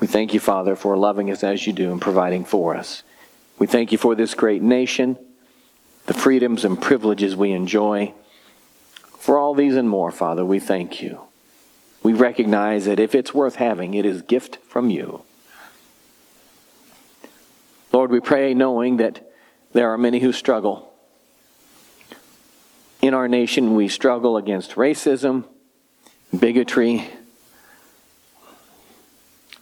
We 0.00 0.06
thank 0.06 0.32
you, 0.32 0.40
Father, 0.40 0.76
for 0.76 0.96
loving 0.96 1.30
us 1.30 1.42
as 1.42 1.66
you 1.66 1.72
do 1.72 1.90
and 1.90 2.00
providing 2.00 2.44
for 2.44 2.76
us. 2.76 3.02
We 3.58 3.66
thank 3.66 3.90
you 3.90 3.98
for 3.98 4.14
this 4.14 4.34
great 4.34 4.62
nation, 4.62 5.18
the 6.06 6.14
freedoms 6.14 6.64
and 6.64 6.80
privileges 6.80 7.34
we 7.34 7.50
enjoy. 7.50 8.14
For 9.18 9.38
all 9.38 9.54
these 9.54 9.74
and 9.74 9.88
more, 9.88 10.12
Father, 10.12 10.44
we 10.44 10.60
thank 10.60 11.02
you. 11.02 11.22
We 12.02 12.12
recognize 12.12 12.84
that 12.84 13.00
if 13.00 13.14
it's 13.14 13.34
worth 13.34 13.56
having, 13.56 13.94
it 13.94 14.06
is 14.06 14.22
gift 14.22 14.58
from 14.68 14.90
you. 14.90 15.22
Lord, 17.92 18.12
we 18.12 18.20
pray 18.20 18.54
knowing 18.54 18.98
that 18.98 19.28
there 19.72 19.90
are 19.90 19.98
many 19.98 20.20
who 20.20 20.32
struggle. 20.32 20.87
In 23.00 23.14
our 23.14 23.28
nation, 23.28 23.74
we 23.74 23.88
struggle 23.88 24.36
against 24.36 24.72
racism, 24.72 25.44
bigotry, 26.36 27.08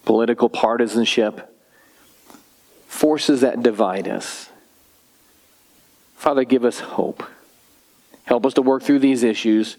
political 0.04 0.48
partisanship, 0.48 1.52
forces 2.86 3.42
that 3.42 3.62
divide 3.62 4.08
us. 4.08 4.48
Father, 6.16 6.44
give 6.44 6.64
us 6.64 6.80
hope. 6.80 7.22
Help 8.24 8.46
us 8.46 8.54
to 8.54 8.62
work 8.62 8.82
through 8.82 9.00
these 9.00 9.22
issues. 9.22 9.76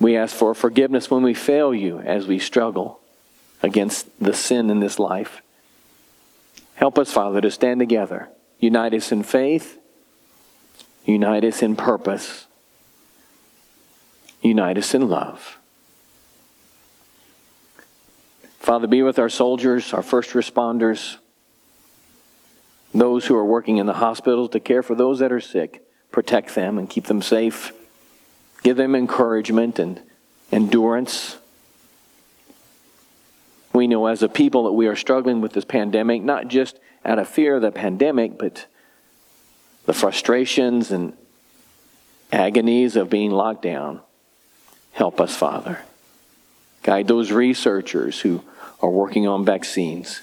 We 0.00 0.16
ask 0.16 0.34
for 0.34 0.52
forgiveness 0.54 1.10
when 1.10 1.22
we 1.22 1.32
fail 1.32 1.72
you 1.72 2.00
as 2.00 2.26
we 2.26 2.38
struggle 2.38 3.00
against 3.62 4.08
the 4.20 4.34
sin 4.34 4.68
in 4.68 4.80
this 4.80 4.98
life. 4.98 5.40
Help 6.74 6.98
us, 6.98 7.12
Father, 7.12 7.40
to 7.40 7.50
stand 7.50 7.78
together. 7.78 8.28
Unite 8.58 8.92
us 8.92 9.12
in 9.12 9.22
faith. 9.22 9.78
Unite 11.04 11.44
us 11.44 11.62
in 11.62 11.76
purpose. 11.76 12.46
Unite 14.40 14.78
us 14.78 14.94
in 14.94 15.08
love. 15.08 15.58
Father, 18.58 18.86
be 18.86 19.02
with 19.02 19.18
our 19.18 19.28
soldiers, 19.28 19.92
our 19.92 20.02
first 20.02 20.30
responders, 20.30 21.18
those 22.94 23.26
who 23.26 23.36
are 23.36 23.44
working 23.44 23.76
in 23.76 23.86
the 23.86 23.94
hospitals 23.94 24.50
to 24.50 24.60
care 24.60 24.82
for 24.82 24.94
those 24.94 25.18
that 25.18 25.32
are 25.32 25.40
sick. 25.40 25.82
Protect 26.10 26.54
them 26.54 26.78
and 26.78 26.88
keep 26.88 27.06
them 27.06 27.20
safe. 27.20 27.72
Give 28.62 28.76
them 28.76 28.94
encouragement 28.94 29.78
and 29.78 30.00
endurance. 30.50 31.36
We 33.74 33.88
know 33.88 34.06
as 34.06 34.22
a 34.22 34.28
people 34.28 34.64
that 34.64 34.72
we 34.72 34.86
are 34.86 34.96
struggling 34.96 35.40
with 35.40 35.52
this 35.52 35.64
pandemic, 35.64 36.22
not 36.22 36.48
just 36.48 36.78
out 37.04 37.18
of 37.18 37.28
fear 37.28 37.56
of 37.56 37.62
the 37.62 37.72
pandemic, 37.72 38.38
but 38.38 38.66
the 39.86 39.92
frustrations 39.92 40.90
and 40.90 41.16
agonies 42.32 42.96
of 42.96 43.10
being 43.10 43.30
locked 43.30 43.62
down. 43.62 44.00
Help 44.92 45.20
us, 45.20 45.36
Father. 45.36 45.80
Guide 46.82 47.08
those 47.08 47.32
researchers 47.32 48.20
who 48.20 48.42
are 48.80 48.90
working 48.90 49.26
on 49.26 49.44
vaccines. 49.44 50.22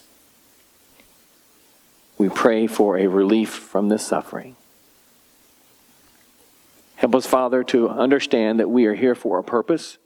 We 2.17 2.29
pray 2.29 2.67
for 2.67 2.97
a 2.97 3.07
relief 3.07 3.49
from 3.49 3.89
this 3.89 4.05
suffering. 4.05 4.55
Help 6.95 7.15
us, 7.15 7.25
Father, 7.25 7.63
to 7.63 7.89
understand 7.89 8.59
that 8.59 8.69
we 8.69 8.85
are 8.85 8.93
here 8.93 9.15
for 9.15 9.39
a 9.39 9.43
purpose, 9.43 9.97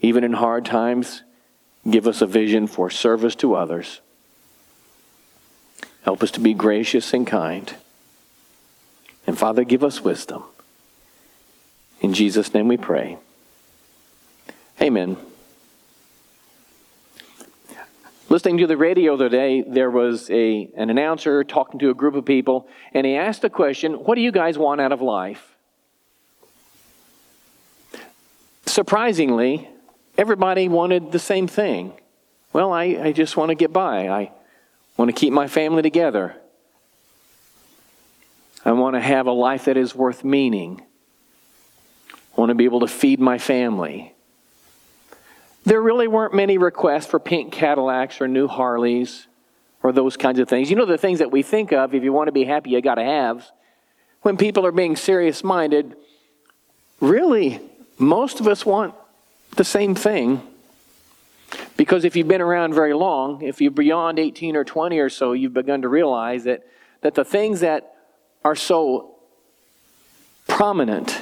even 0.00 0.22
in 0.22 0.34
hard 0.34 0.64
times. 0.64 1.22
Give 1.90 2.06
us 2.06 2.22
a 2.22 2.26
vision 2.26 2.68
for 2.68 2.88
service 2.88 3.34
to 3.36 3.56
others. 3.56 4.00
Help 6.02 6.22
us 6.22 6.30
to 6.32 6.40
be 6.40 6.54
gracious 6.54 7.12
and 7.12 7.26
kind. 7.26 7.74
And 9.26 9.36
Father, 9.36 9.64
give 9.64 9.82
us 9.82 10.02
wisdom. 10.02 10.44
In 12.00 12.12
Jesus' 12.12 12.54
name 12.54 12.68
we 12.68 12.76
pray. 12.76 13.18
Amen. 14.80 15.16
Listening 18.28 18.58
to 18.58 18.66
the 18.66 18.76
radio 18.76 19.16
the 19.16 19.24
other 19.24 19.28
day, 19.28 19.62
there 19.62 19.90
was 19.90 20.28
a, 20.30 20.68
an 20.76 20.90
announcer 20.90 21.44
talking 21.44 21.78
to 21.78 21.90
a 21.90 21.94
group 21.94 22.14
of 22.14 22.24
people, 22.24 22.68
and 22.92 23.06
he 23.06 23.14
asked 23.14 23.42
the 23.42 23.50
question, 23.50 23.94
What 23.94 24.16
do 24.16 24.20
you 24.20 24.32
guys 24.32 24.58
want 24.58 24.80
out 24.80 24.92
of 24.92 25.00
life? 25.00 25.54
Surprisingly, 28.66 29.68
everybody 30.18 30.68
wanted 30.68 31.12
the 31.12 31.18
same 31.18 31.46
thing. 31.46 31.92
Well, 32.52 32.72
I, 32.72 32.84
I 32.84 33.12
just 33.12 33.36
want 33.36 33.50
to 33.50 33.54
get 33.54 33.72
by. 33.72 34.08
I 34.08 34.32
want 34.96 35.08
to 35.08 35.18
keep 35.18 35.32
my 35.32 35.46
family 35.46 35.82
together. 35.82 36.36
I 38.66 38.72
want 38.72 38.96
to 38.96 39.00
have 39.00 39.28
a 39.28 39.32
life 39.32 39.66
that 39.66 39.76
is 39.76 39.94
worth 39.94 40.24
meaning. 40.24 40.82
I 42.10 42.40
want 42.40 42.50
to 42.50 42.56
be 42.56 42.64
able 42.64 42.80
to 42.80 42.88
feed 42.88 43.20
my 43.20 43.38
family. 43.38 44.12
There 45.64 45.80
really 45.80 46.08
weren't 46.08 46.34
many 46.34 46.58
requests 46.58 47.06
for 47.06 47.20
pink 47.20 47.52
Cadillacs 47.52 48.20
or 48.20 48.26
new 48.26 48.48
Harleys 48.48 49.28
or 49.84 49.92
those 49.92 50.16
kinds 50.16 50.40
of 50.40 50.48
things. 50.48 50.68
You 50.68 50.74
know, 50.74 50.84
the 50.84 50.98
things 50.98 51.20
that 51.20 51.30
we 51.30 51.44
think 51.44 51.72
of 51.72 51.94
if 51.94 52.02
you 52.02 52.12
want 52.12 52.26
to 52.26 52.32
be 52.32 52.42
happy, 52.42 52.70
you 52.70 52.80
got 52.80 52.96
to 52.96 53.04
have. 53.04 53.48
When 54.22 54.36
people 54.36 54.66
are 54.66 54.72
being 54.72 54.96
serious 54.96 55.44
minded, 55.44 55.94
really, 57.00 57.60
most 57.98 58.40
of 58.40 58.48
us 58.48 58.66
want 58.66 58.96
the 59.54 59.64
same 59.64 59.94
thing. 59.94 60.42
Because 61.76 62.04
if 62.04 62.16
you've 62.16 62.26
been 62.26 62.40
around 62.40 62.74
very 62.74 62.94
long, 62.94 63.42
if 63.42 63.60
you're 63.60 63.70
beyond 63.70 64.18
18 64.18 64.56
or 64.56 64.64
20 64.64 64.98
or 64.98 65.08
so, 65.08 65.34
you've 65.34 65.54
begun 65.54 65.82
to 65.82 65.88
realize 65.88 66.42
that, 66.44 66.66
that 67.02 67.14
the 67.14 67.24
things 67.24 67.60
that 67.60 67.95
are 68.46 68.54
so 68.54 69.16
prominent 70.46 71.20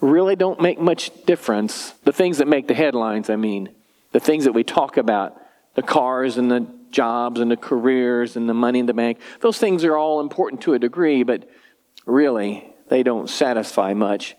really 0.00 0.34
don't 0.34 0.60
make 0.60 0.80
much 0.80 1.12
difference. 1.26 1.92
The 2.02 2.12
things 2.12 2.38
that 2.38 2.48
make 2.48 2.66
the 2.66 2.74
headlines, 2.74 3.30
I 3.30 3.36
mean, 3.36 3.68
the 4.10 4.18
things 4.18 4.42
that 4.42 4.52
we 4.52 4.64
talk 4.64 4.96
about, 4.96 5.40
the 5.76 5.82
cars 5.82 6.38
and 6.38 6.50
the 6.50 6.66
jobs 6.90 7.40
and 7.40 7.48
the 7.48 7.56
careers 7.56 8.34
and 8.34 8.48
the 8.48 8.52
money 8.52 8.80
in 8.80 8.86
the 8.86 8.92
bank, 8.92 9.20
those 9.42 9.58
things 9.58 9.84
are 9.84 9.96
all 9.96 10.18
important 10.18 10.62
to 10.62 10.74
a 10.74 10.78
degree, 10.80 11.22
but 11.22 11.48
really, 12.04 12.68
they 12.88 13.04
don't 13.04 13.30
satisfy 13.30 13.94
much. 13.94 14.34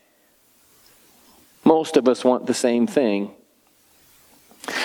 Most 1.63 1.95
of 1.95 2.09
us 2.09 2.25
want 2.25 2.45
the 2.45 2.53
same 2.53 2.87
thing. 2.87 3.31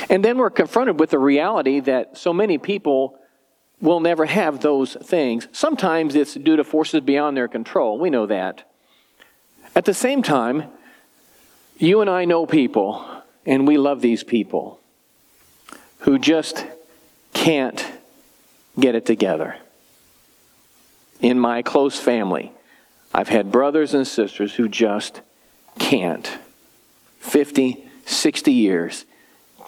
And 0.09 0.25
then 0.25 0.39
we're 0.39 0.51
confronted 0.51 1.01
with 1.01 1.11
the 1.11 1.19
reality 1.19 1.81
that 1.81 2.17
so 2.17 2.33
many 2.33 2.57
people 2.57 3.18
will 3.81 4.01
never 4.01 4.27
have 4.27 4.61
those 4.61 4.95
things. 4.95 5.49
Sometimes 5.53 6.15
it's 6.15 6.35
due 6.35 6.57
to 6.57 6.65
forces 6.65 7.01
beyond 7.01 7.37
their 7.37 7.49
control. 7.49 7.99
We 7.99 8.11
know 8.11 8.27
that. 8.27 8.71
At 9.75 9.85
the 9.85 9.95
same 9.95 10.23
time, 10.23 10.65
you 11.79 12.01
and 12.01 12.11
I 12.11 12.25
know 12.25 12.47
people, 12.47 13.05
and 13.47 13.67
we 13.67 13.79
love 13.79 14.01
these 14.01 14.25
people 14.25 14.81
who 16.01 16.19
just 16.19 16.67
can't 17.33 17.85
get 18.79 18.95
it 18.95 19.07
together. 19.07 19.57
In 21.21 21.39
my 21.39 21.63
close 21.63 21.99
family, 21.99 22.53
I've 23.13 23.29
had 23.29 23.51
brothers 23.51 23.95
and 23.95 24.07
sisters 24.07 24.55
who 24.55 24.69
just 24.69 25.21
can't. 25.79 26.39
50, 27.21 27.85
60 28.07 28.53
years, 28.53 29.05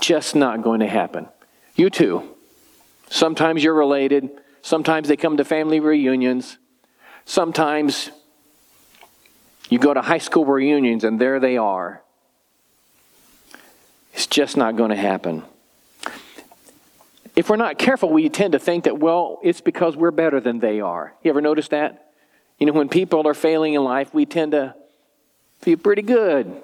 just 0.01 0.35
not 0.35 0.62
going 0.62 0.81
to 0.81 0.87
happen. 0.88 1.29
You 1.75 1.90
too. 1.90 2.37
Sometimes 3.11 3.62
you're 3.62 3.75
related, 3.75 4.31
sometimes 4.62 5.09
they 5.09 5.16
come 5.16 5.37
to 5.37 5.44
family 5.44 5.81
reunions, 5.81 6.57
sometimes 7.25 8.11
you 9.68 9.81
go 9.81 9.92
to 9.92 10.01
high 10.01 10.18
school 10.18 10.46
reunions 10.46 11.03
and 11.03 11.20
there 11.20 11.40
they 11.40 11.57
are. 11.57 12.03
It's 14.14 14.29
just 14.29 14.57
not 14.57 14.77
going 14.77 14.90
to 14.90 14.96
happen. 14.96 15.42
If 17.35 17.51
we're 17.51 17.57
not 17.57 17.79
careful, 17.79 18.11
we 18.11 18.29
tend 18.29 18.53
to 18.53 18.59
think 18.61 18.85
that, 18.85 18.99
well, 18.99 19.40
it's 19.42 19.61
because 19.61 19.96
we're 19.96 20.11
better 20.12 20.40
than 20.40 20.61
they 20.61 20.81
are. 20.81 21.12
You 21.23 21.31
ever 21.31 21.40
notice 21.40 21.68
that? 21.68 22.12
You 22.59 22.66
know, 22.66 22.73
when 22.73 22.88
people 22.88 23.27
are 23.27 23.35
failing 23.35 23.75
in 23.75 23.83
life, 23.83 24.14
we 24.14 24.25
tend 24.25 24.53
to 24.53 24.75
feel 25.62 25.79
pretty 25.79 26.03
good. 26.03 26.62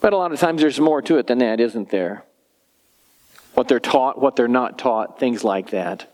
But 0.00 0.14
a 0.14 0.16
lot 0.16 0.32
of 0.32 0.40
times 0.40 0.62
there's 0.62 0.80
more 0.80 1.02
to 1.02 1.18
it 1.18 1.26
than 1.26 1.38
that, 1.38 1.60
isn't 1.60 1.90
there? 1.90 2.24
What 3.62 3.68
they're 3.68 3.78
taught, 3.78 4.20
what 4.20 4.34
they're 4.34 4.48
not 4.48 4.76
taught, 4.76 5.20
things 5.20 5.44
like 5.44 5.70
that. 5.70 6.12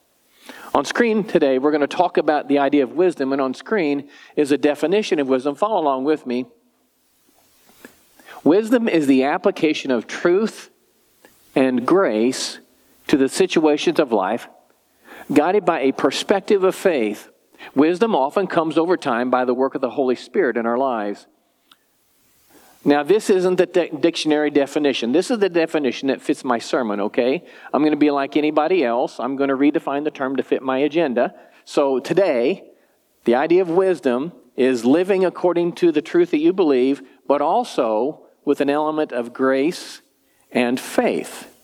On 0.74 0.84
screen 0.84 1.24
today, 1.24 1.58
we're 1.58 1.70
going 1.70 1.80
to 1.80 1.86
talk 1.86 2.18
about 2.18 2.46
the 2.46 2.58
idea 2.58 2.82
of 2.82 2.92
wisdom, 2.92 3.32
and 3.32 3.40
on 3.40 3.54
screen 3.54 4.10
is 4.36 4.52
a 4.52 4.58
definition 4.58 5.18
of 5.18 5.28
wisdom. 5.28 5.54
Follow 5.54 5.80
along 5.80 6.04
with 6.04 6.26
me. 6.26 6.44
Wisdom 8.44 8.86
is 8.86 9.06
the 9.06 9.24
application 9.24 9.90
of 9.90 10.06
truth 10.06 10.68
and 11.54 11.86
grace 11.86 12.58
to 13.06 13.16
the 13.16 13.30
situations 13.30 13.98
of 13.98 14.12
life, 14.12 14.46
guided 15.32 15.64
by 15.64 15.80
a 15.80 15.92
perspective 15.92 16.64
of 16.64 16.74
faith. 16.74 17.30
Wisdom 17.74 18.14
often 18.14 18.46
comes 18.46 18.76
over 18.76 18.98
time 18.98 19.30
by 19.30 19.46
the 19.46 19.54
work 19.54 19.74
of 19.74 19.80
the 19.80 19.88
Holy 19.88 20.16
Spirit 20.16 20.58
in 20.58 20.66
our 20.66 20.76
lives. 20.76 21.26
Now, 22.84 23.02
this 23.02 23.28
isn't 23.28 23.56
the 23.56 23.66
de- 23.66 23.90
dictionary 23.90 24.50
definition. 24.50 25.12
This 25.12 25.30
is 25.30 25.38
the 25.38 25.48
definition 25.48 26.08
that 26.08 26.22
fits 26.22 26.44
my 26.44 26.58
sermon, 26.58 27.00
okay? 27.00 27.44
I'm 27.72 27.82
going 27.82 27.92
to 27.92 27.98
be 27.98 28.10
like 28.10 28.36
anybody 28.36 28.84
else. 28.84 29.18
I'm 29.18 29.36
going 29.36 29.50
to 29.50 29.56
redefine 29.56 30.04
the 30.04 30.10
term 30.10 30.36
to 30.36 30.42
fit 30.42 30.62
my 30.62 30.78
agenda. 30.78 31.34
So, 31.64 31.98
today, 31.98 32.64
the 33.24 33.34
idea 33.34 33.62
of 33.62 33.68
wisdom 33.68 34.32
is 34.56 34.84
living 34.84 35.24
according 35.24 35.72
to 35.72 35.92
the 35.92 36.02
truth 36.02 36.30
that 36.30 36.38
you 36.38 36.52
believe, 36.52 37.02
but 37.26 37.40
also 37.40 38.26
with 38.44 38.60
an 38.60 38.70
element 38.70 39.12
of 39.12 39.32
grace 39.32 40.00
and 40.50 40.80
faith. 40.80 41.54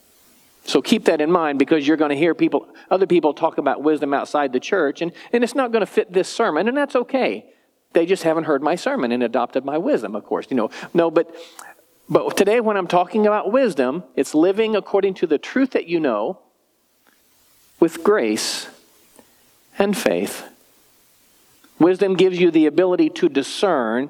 So 0.65 0.81
keep 0.81 1.05
that 1.05 1.21
in 1.21 1.31
mind 1.31 1.59
because 1.59 1.87
you're 1.87 1.97
going 1.97 2.09
to 2.09 2.15
hear 2.15 2.33
people, 2.33 2.67
other 2.89 3.05
people 3.05 3.33
talk 3.33 3.57
about 3.57 3.83
wisdom 3.83 4.13
outside 4.13 4.51
the 4.51 4.59
church, 4.59 5.01
and, 5.01 5.11
and 5.31 5.43
it's 5.43 5.55
not 5.55 5.71
going 5.71 5.81
to 5.81 5.91
fit 5.91 6.11
this 6.11 6.27
sermon, 6.27 6.67
and 6.67 6.75
that's 6.75 6.95
okay. 6.95 7.45
They 7.95 8.05
just 8.05 8.23
haven't 8.23 8.43
heard 8.43 8.61
my 8.61 8.75
sermon 8.75 9.13
and 9.13 9.23
adopted 9.23 9.63
my 9.63 9.77
wisdom, 9.77 10.15
of 10.15 10.25
course. 10.25 10.47
You 10.49 10.57
know, 10.57 10.69
no, 10.93 11.09
but 11.09 11.33
but 12.09 12.35
today 12.35 12.59
when 12.59 12.75
I'm 12.75 12.87
talking 12.87 13.25
about 13.25 13.53
wisdom, 13.53 14.03
it's 14.17 14.35
living 14.35 14.75
according 14.75 15.13
to 15.15 15.27
the 15.27 15.37
truth 15.37 15.71
that 15.71 15.87
you 15.87 16.01
know 16.01 16.39
with 17.79 18.03
grace 18.03 18.67
and 19.79 19.97
faith. 19.97 20.43
Wisdom 21.79 22.15
gives 22.15 22.37
you 22.37 22.51
the 22.51 22.65
ability 22.65 23.09
to 23.11 23.29
discern, 23.29 24.09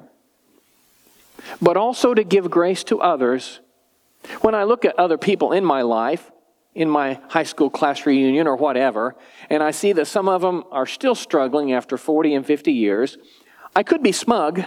but 1.62 1.76
also 1.76 2.12
to 2.12 2.24
give 2.24 2.50
grace 2.50 2.82
to 2.84 3.00
others. 3.00 3.60
When 4.40 4.56
I 4.56 4.64
look 4.64 4.84
at 4.84 4.98
other 4.98 5.16
people 5.16 5.52
in 5.52 5.64
my 5.64 5.82
life, 5.82 6.32
in 6.74 6.90
my 6.90 7.20
high 7.28 7.44
school 7.44 7.70
class 7.70 8.04
reunion 8.04 8.48
or 8.48 8.56
whatever, 8.56 9.14
and 9.48 9.62
I 9.62 9.70
see 9.70 9.92
that 9.92 10.06
some 10.06 10.28
of 10.28 10.42
them 10.42 10.64
are 10.72 10.86
still 10.86 11.14
struggling 11.14 11.72
after 11.72 11.96
40 11.96 12.34
and 12.34 12.44
50 12.44 12.72
years, 12.72 13.16
I 13.76 13.82
could 13.82 14.02
be 14.02 14.12
smug. 14.12 14.64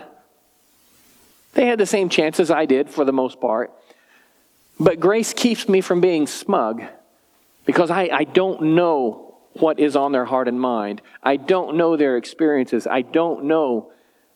They 1.56 1.66
had 1.66 1.80
the 1.80 1.88
same 1.88 2.10
chances 2.10 2.52
I 2.52 2.68
did 2.68 2.92
for 2.92 3.04
the 3.04 3.12
most 3.12 3.42
part. 3.42 3.72
But 4.80 5.00
grace 5.00 5.34
keeps 5.34 5.68
me 5.68 5.82
from 5.82 6.00
being 6.00 6.28
smug 6.28 6.84
because 7.66 7.90
I, 7.90 8.10
I 8.14 8.24
don't 8.26 8.76
know 8.76 9.36
what 9.54 9.80
is 9.80 9.96
on 9.96 10.12
their 10.12 10.26
heart 10.26 10.48
and 10.48 10.62
mind. 10.62 11.02
I 11.24 11.38
don't 11.38 11.76
know 11.76 11.98
their 11.98 12.18
experiences. 12.18 12.86
I 12.86 13.02
don't 13.02 13.46
know 13.46 13.92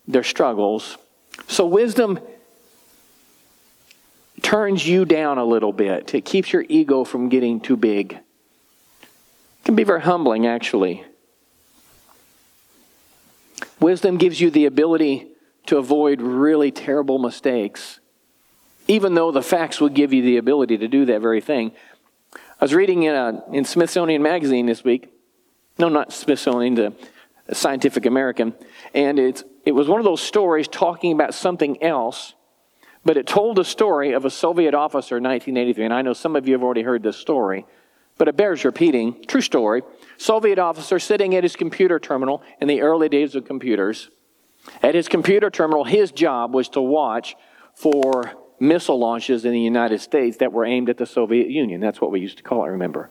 their 0.08 0.24
struggles. 0.24 0.98
So 1.46 1.66
wisdom 1.66 2.18
turns 4.42 4.84
you 4.84 5.04
down 5.04 5.38
a 5.38 5.44
little 5.44 5.72
bit. 5.72 6.16
It 6.16 6.24
keeps 6.24 6.52
your 6.52 6.64
ego 6.68 7.04
from 7.04 7.28
getting 7.28 7.60
too 7.60 7.76
big. 7.76 8.14
It 8.14 9.64
can 9.64 9.76
be 9.76 9.84
very 9.84 10.00
humbling, 10.00 10.48
actually. 10.48 11.04
Wisdom 13.80 14.16
gives 14.16 14.40
you 14.40 14.50
the 14.50 14.66
ability 14.66 15.28
to 15.66 15.78
avoid 15.78 16.20
really 16.20 16.70
terrible 16.70 17.18
mistakes, 17.18 18.00
even 18.86 19.14
though 19.14 19.30
the 19.30 19.42
facts 19.42 19.80
would 19.80 19.94
give 19.94 20.12
you 20.12 20.22
the 20.22 20.36
ability 20.36 20.78
to 20.78 20.88
do 20.88 21.04
that 21.06 21.20
very 21.20 21.40
thing. 21.40 21.72
I 22.34 22.64
was 22.64 22.74
reading 22.74 23.02
in, 23.04 23.14
a, 23.14 23.42
in 23.52 23.64
Smithsonian 23.64 24.22
Magazine 24.22 24.66
this 24.66 24.84
week. 24.84 25.10
No, 25.78 25.88
not 25.88 26.12
Smithsonian, 26.12 26.74
the 26.74 26.94
Scientific 27.52 28.06
American. 28.06 28.54
And 28.94 29.18
it's, 29.18 29.42
it 29.64 29.72
was 29.72 29.88
one 29.88 30.00
of 30.00 30.04
those 30.04 30.20
stories 30.20 30.68
talking 30.68 31.12
about 31.12 31.34
something 31.34 31.82
else, 31.82 32.34
but 33.04 33.16
it 33.16 33.26
told 33.26 33.56
the 33.56 33.64
story 33.64 34.12
of 34.12 34.24
a 34.24 34.30
Soviet 34.30 34.74
officer 34.74 35.16
in 35.16 35.24
1983. 35.24 35.84
And 35.84 35.94
I 35.94 36.02
know 36.02 36.12
some 36.12 36.36
of 36.36 36.46
you 36.46 36.54
have 36.54 36.62
already 36.62 36.82
heard 36.82 37.02
this 37.02 37.16
story, 37.16 37.66
but 38.18 38.28
it 38.28 38.36
bears 38.36 38.64
repeating. 38.64 39.24
True 39.26 39.40
story. 39.40 39.82
Soviet 40.16 40.58
officer 40.58 40.98
sitting 40.98 41.34
at 41.34 41.42
his 41.42 41.56
computer 41.56 41.98
terminal 41.98 42.42
in 42.60 42.68
the 42.68 42.80
early 42.80 43.08
days 43.08 43.34
of 43.34 43.44
computers. 43.44 44.10
At 44.82 44.94
his 44.94 45.08
computer 45.08 45.50
terminal, 45.50 45.84
his 45.84 46.12
job 46.12 46.54
was 46.54 46.68
to 46.70 46.80
watch 46.80 47.36
for 47.74 48.32
missile 48.60 48.98
launches 48.98 49.44
in 49.44 49.52
the 49.52 49.60
United 49.60 50.00
States 50.00 50.38
that 50.38 50.52
were 50.52 50.64
aimed 50.64 50.88
at 50.88 50.96
the 50.96 51.06
Soviet 51.06 51.48
Union. 51.48 51.80
That's 51.80 52.00
what 52.00 52.10
we 52.10 52.20
used 52.20 52.38
to 52.38 52.42
call 52.42 52.64
it, 52.64 52.68
remember? 52.68 53.10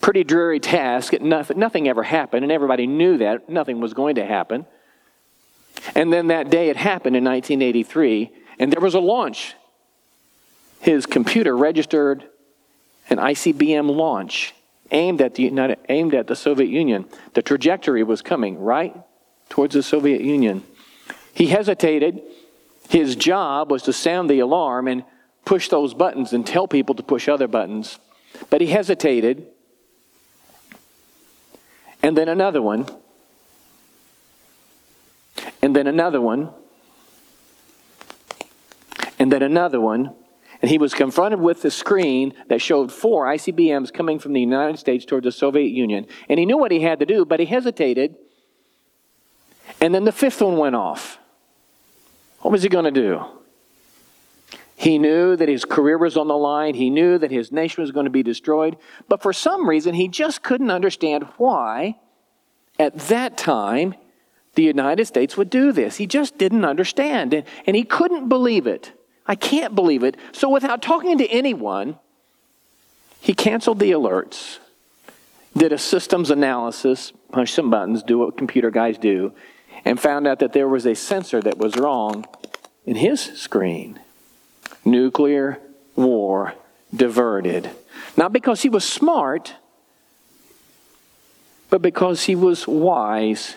Pretty 0.00 0.24
dreary 0.24 0.60
task. 0.60 1.18
Nothing, 1.20 1.58
nothing 1.58 1.88
ever 1.88 2.02
happened, 2.02 2.42
and 2.42 2.52
everybody 2.52 2.86
knew 2.86 3.18
that. 3.18 3.48
Nothing 3.48 3.80
was 3.80 3.94
going 3.94 4.16
to 4.16 4.26
happen. 4.26 4.66
And 5.94 6.12
then 6.12 6.26
that 6.28 6.50
day 6.50 6.68
it 6.68 6.76
happened 6.76 7.16
in 7.16 7.24
1983, 7.24 8.30
and 8.58 8.72
there 8.72 8.80
was 8.80 8.94
a 8.94 9.00
launch. 9.00 9.54
His 10.80 11.06
computer 11.06 11.56
registered 11.56 12.24
an 13.10 13.18
ICBM 13.18 13.94
launch 13.94 14.54
aimed 14.90 15.20
at 15.20 15.34
the 15.34 15.42
United, 15.42 15.78
aimed 15.88 16.14
at 16.14 16.26
the 16.26 16.36
Soviet 16.36 16.68
Union. 16.68 17.06
The 17.34 17.42
trajectory 17.42 18.02
was 18.02 18.22
coming 18.22 18.58
right 18.58 18.94
towards 19.48 19.74
the 19.74 19.82
Soviet 19.82 20.20
Union. 20.20 20.62
He 21.32 21.46
hesitated. 21.46 22.20
His 22.88 23.16
job 23.16 23.70
was 23.70 23.82
to 23.84 23.92
sound 23.92 24.30
the 24.30 24.40
alarm 24.40 24.88
and 24.88 25.04
push 25.44 25.68
those 25.68 25.94
buttons 25.94 26.32
and 26.32 26.46
tell 26.46 26.68
people 26.68 26.94
to 26.94 27.02
push 27.02 27.28
other 27.28 27.48
buttons. 27.48 27.98
But 28.50 28.60
he 28.60 28.68
hesitated. 28.68 29.46
And 32.02 32.16
then 32.16 32.28
another 32.28 32.62
one. 32.62 32.86
and 35.64 35.74
then 35.74 35.86
another 35.86 36.20
one, 36.20 36.50
and 39.18 39.32
then 39.32 39.42
another 39.42 39.80
one. 39.80 40.14
And 40.64 40.70
he 40.70 40.78
was 40.78 40.94
confronted 40.94 41.40
with 41.40 41.60
the 41.60 41.70
screen 41.70 42.32
that 42.48 42.58
showed 42.58 42.90
four 42.90 43.26
ICBMs 43.26 43.92
coming 43.92 44.18
from 44.18 44.32
the 44.32 44.40
United 44.40 44.78
States 44.78 45.04
toward 45.04 45.24
the 45.24 45.30
Soviet 45.30 45.68
Union. 45.68 46.06
And 46.26 46.38
he 46.38 46.46
knew 46.46 46.56
what 46.56 46.72
he 46.72 46.80
had 46.80 47.00
to 47.00 47.04
do, 47.04 47.26
but 47.26 47.38
he 47.38 47.44
hesitated. 47.44 48.16
And 49.78 49.94
then 49.94 50.04
the 50.04 50.10
fifth 50.10 50.40
one 50.40 50.56
went 50.56 50.74
off. 50.74 51.18
What 52.40 52.50
was 52.50 52.62
he 52.62 52.70
going 52.70 52.86
to 52.86 52.90
do? 52.90 53.26
He 54.74 54.96
knew 54.96 55.36
that 55.36 55.50
his 55.50 55.66
career 55.66 55.98
was 55.98 56.16
on 56.16 56.28
the 56.28 56.34
line. 56.38 56.72
He 56.76 56.88
knew 56.88 57.18
that 57.18 57.30
his 57.30 57.52
nation 57.52 57.82
was 57.82 57.90
going 57.90 58.04
to 58.04 58.10
be 58.10 58.22
destroyed. 58.22 58.78
But 59.06 59.20
for 59.20 59.34
some 59.34 59.68
reason, 59.68 59.92
he 59.94 60.08
just 60.08 60.42
couldn't 60.42 60.70
understand 60.70 61.24
why, 61.36 61.98
at 62.78 62.98
that 63.08 63.36
time, 63.36 63.96
the 64.54 64.62
United 64.62 65.04
States 65.04 65.36
would 65.36 65.50
do 65.50 65.72
this. 65.72 65.96
He 65.96 66.06
just 66.06 66.38
didn't 66.38 66.64
understand. 66.64 67.34
And, 67.34 67.44
and 67.66 67.76
he 67.76 67.84
couldn't 67.84 68.30
believe 68.30 68.66
it. 68.66 68.92
I 69.26 69.34
can't 69.34 69.74
believe 69.74 70.02
it. 70.02 70.16
So, 70.32 70.48
without 70.48 70.82
talking 70.82 71.18
to 71.18 71.26
anyone, 71.28 71.98
he 73.20 73.34
canceled 73.34 73.78
the 73.78 73.90
alerts, 73.92 74.58
did 75.56 75.72
a 75.72 75.78
systems 75.78 76.30
analysis, 76.30 77.12
punched 77.32 77.54
some 77.54 77.70
buttons, 77.70 78.02
do 78.02 78.18
what 78.18 78.36
computer 78.36 78.70
guys 78.70 78.98
do, 78.98 79.32
and 79.84 79.98
found 79.98 80.26
out 80.26 80.40
that 80.40 80.52
there 80.52 80.68
was 80.68 80.86
a 80.86 80.94
sensor 80.94 81.40
that 81.40 81.58
was 81.58 81.76
wrong 81.76 82.26
in 82.84 82.96
his 82.96 83.20
screen. 83.20 83.98
Nuclear 84.84 85.58
war 85.96 86.54
diverted. 86.94 87.70
Not 88.16 88.32
because 88.32 88.62
he 88.62 88.68
was 88.68 88.84
smart, 88.84 89.54
but 91.70 91.82
because 91.82 92.24
he 92.24 92.36
was 92.36 92.68
wise. 92.68 93.56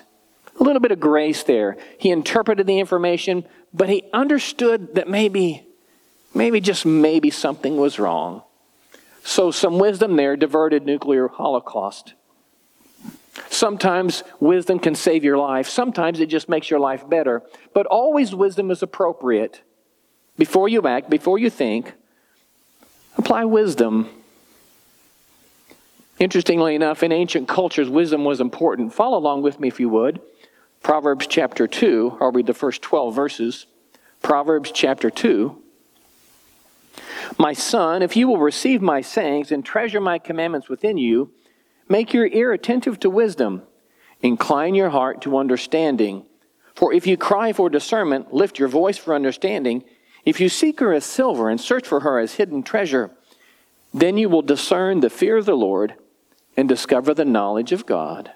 A 0.60 0.63
little 0.63 0.80
bit 0.80 0.91
of 0.91 1.00
grace 1.00 1.43
there. 1.43 1.78
He 1.98 2.10
interpreted 2.10 2.65
the 2.65 2.80
information, 2.80 3.46
but 3.74 3.89
he 3.89 4.04
understood 4.12 4.96
that 4.96 5.08
maybe, 5.08 5.67
maybe 6.34 6.60
just 6.62 6.86
maybe 6.86 7.30
something 7.30 7.78
was 7.78 8.00
wrong. 8.00 8.43
So 9.24 9.52
some 9.52 9.78
wisdom 9.78 10.15
there 10.15 10.36
diverted 10.36 10.86
nuclear 10.86 11.28
holocaust. 11.28 12.13
Sometimes 13.50 14.24
wisdom 14.39 14.80
can 14.80 14.96
save 14.96 15.24
your 15.24 15.38
life. 15.38 15.67
Sometimes 15.67 16.20
it 16.20 16.28
just 16.28 16.50
makes 16.50 16.70
your 16.70 16.80
life 16.80 17.08
better. 17.08 17.43
But 17.74 17.86
always 17.86 18.34
wisdom 18.34 18.72
is 18.72 18.82
appropriate. 18.82 19.62
Before 20.38 20.67
you 20.70 20.88
act, 20.88 21.10
before 21.10 21.38
you 21.38 21.50
think, 21.50 21.93
apply 23.17 23.46
wisdom. 23.46 24.10
Interestingly 26.20 26.74
enough, 26.74 27.04
in 27.04 27.12
ancient 27.12 27.48
cultures, 27.48 27.89
wisdom 27.89 28.24
was 28.24 28.41
important. 28.41 28.93
Follow 28.93 29.17
along 29.17 29.43
with 29.43 29.60
me 29.60 29.67
if 29.67 29.80
you 29.80 29.89
would. 29.89 30.20
Proverbs 30.88 31.28
chapter 31.28 31.67
2, 31.67 32.19
I'll 32.21 32.32
read 32.32 32.45
the 32.45 32.54
first 32.54 32.82
12 32.82 33.13
verses. 33.13 33.65
Proverbs 34.21 34.71
chapter 34.73 35.10
2. 35.10 35.62
My 37.38 37.52
son, 37.52 38.02
if 38.02 38.15
you 38.15 38.30
will 38.30 38.38
receive 38.38 38.82
my 38.82 39.02
sayings 39.02 39.52
and 39.52 39.65
treasure 39.65 40.00
my 40.00 40.17
commandments 40.17 40.69
within 40.69 40.97
you, 40.97 41.34
make 41.89 42.13
your 42.13 42.28
ear 42.28 42.54
attentive 42.54 43.02
to 43.02 43.10
wisdom, 43.10 43.63
incline 44.21 44.76
your 44.76 44.91
heart 44.91 45.21
to 45.23 45.38
understanding. 45.38 46.26
For 46.73 46.93
if 46.93 47.06
you 47.06 47.17
cry 47.17 47.52
for 47.52 47.69
discernment, 47.69 48.34
lift 48.34 48.58
your 48.58 48.69
voice 48.69 48.97
for 48.97 49.13
understanding. 49.13 49.84
If 50.23 50.39
you 50.39 50.47
seek 50.47 50.80
her 50.80 50.93
as 50.93 51.04
silver 51.04 51.50
and 51.50 51.60
search 51.60 51.86
for 51.86 52.00
her 52.00 52.17
as 52.17 52.36
hidden 52.36 52.63
treasure, 52.63 53.12
then 53.93 54.17
you 54.17 54.30
will 54.30 54.41
discern 54.41 55.02
the 55.02 55.10
fear 55.10 55.36
of 55.36 55.45
the 55.45 55.58
Lord 55.58 55.95
and 56.56 56.69
discover 56.69 57.13
the 57.13 57.26
knowledge 57.26 57.73
of 57.73 57.86
God. 57.86 58.32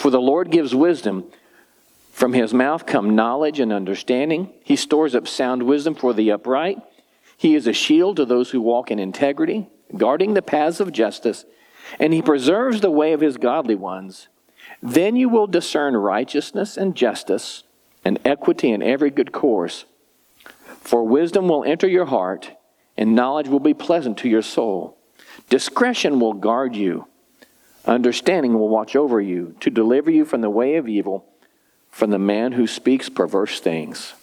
For 0.00 0.10
the 0.10 0.18
Lord 0.18 0.50
gives 0.50 0.74
wisdom. 0.74 1.26
From 2.10 2.32
his 2.32 2.54
mouth 2.54 2.86
come 2.86 3.14
knowledge 3.14 3.60
and 3.60 3.70
understanding. 3.70 4.50
He 4.64 4.74
stores 4.74 5.14
up 5.14 5.28
sound 5.28 5.64
wisdom 5.64 5.94
for 5.94 6.14
the 6.14 6.32
upright. 6.32 6.78
He 7.36 7.54
is 7.54 7.66
a 7.66 7.74
shield 7.74 8.16
to 8.16 8.24
those 8.24 8.48
who 8.48 8.62
walk 8.62 8.90
in 8.90 8.98
integrity, 8.98 9.68
guarding 9.94 10.32
the 10.32 10.40
paths 10.40 10.80
of 10.80 10.90
justice, 10.90 11.44
and 11.98 12.14
he 12.14 12.22
preserves 12.22 12.80
the 12.80 12.90
way 12.90 13.12
of 13.12 13.20
his 13.20 13.36
godly 13.36 13.74
ones. 13.74 14.28
Then 14.82 15.16
you 15.16 15.28
will 15.28 15.46
discern 15.46 15.94
righteousness 15.94 16.78
and 16.78 16.96
justice 16.96 17.64
and 18.02 18.18
equity 18.24 18.70
in 18.70 18.82
every 18.82 19.10
good 19.10 19.32
course. 19.32 19.84
For 20.80 21.04
wisdom 21.04 21.46
will 21.46 21.64
enter 21.64 21.86
your 21.86 22.06
heart, 22.06 22.52
and 22.96 23.14
knowledge 23.14 23.48
will 23.48 23.60
be 23.60 23.74
pleasant 23.74 24.16
to 24.20 24.30
your 24.30 24.40
soul. 24.40 24.96
Discretion 25.50 26.20
will 26.20 26.32
guard 26.32 26.74
you 26.74 27.06
Understanding 27.86 28.54
will 28.54 28.68
watch 28.68 28.94
over 28.94 29.20
you 29.20 29.54
to 29.60 29.70
deliver 29.70 30.10
you 30.10 30.24
from 30.24 30.42
the 30.42 30.50
way 30.50 30.76
of 30.76 30.88
evil, 30.88 31.24
from 31.90 32.10
the 32.10 32.18
man 32.18 32.52
who 32.52 32.66
speaks 32.66 33.08
perverse 33.08 33.60
things. 33.60 34.14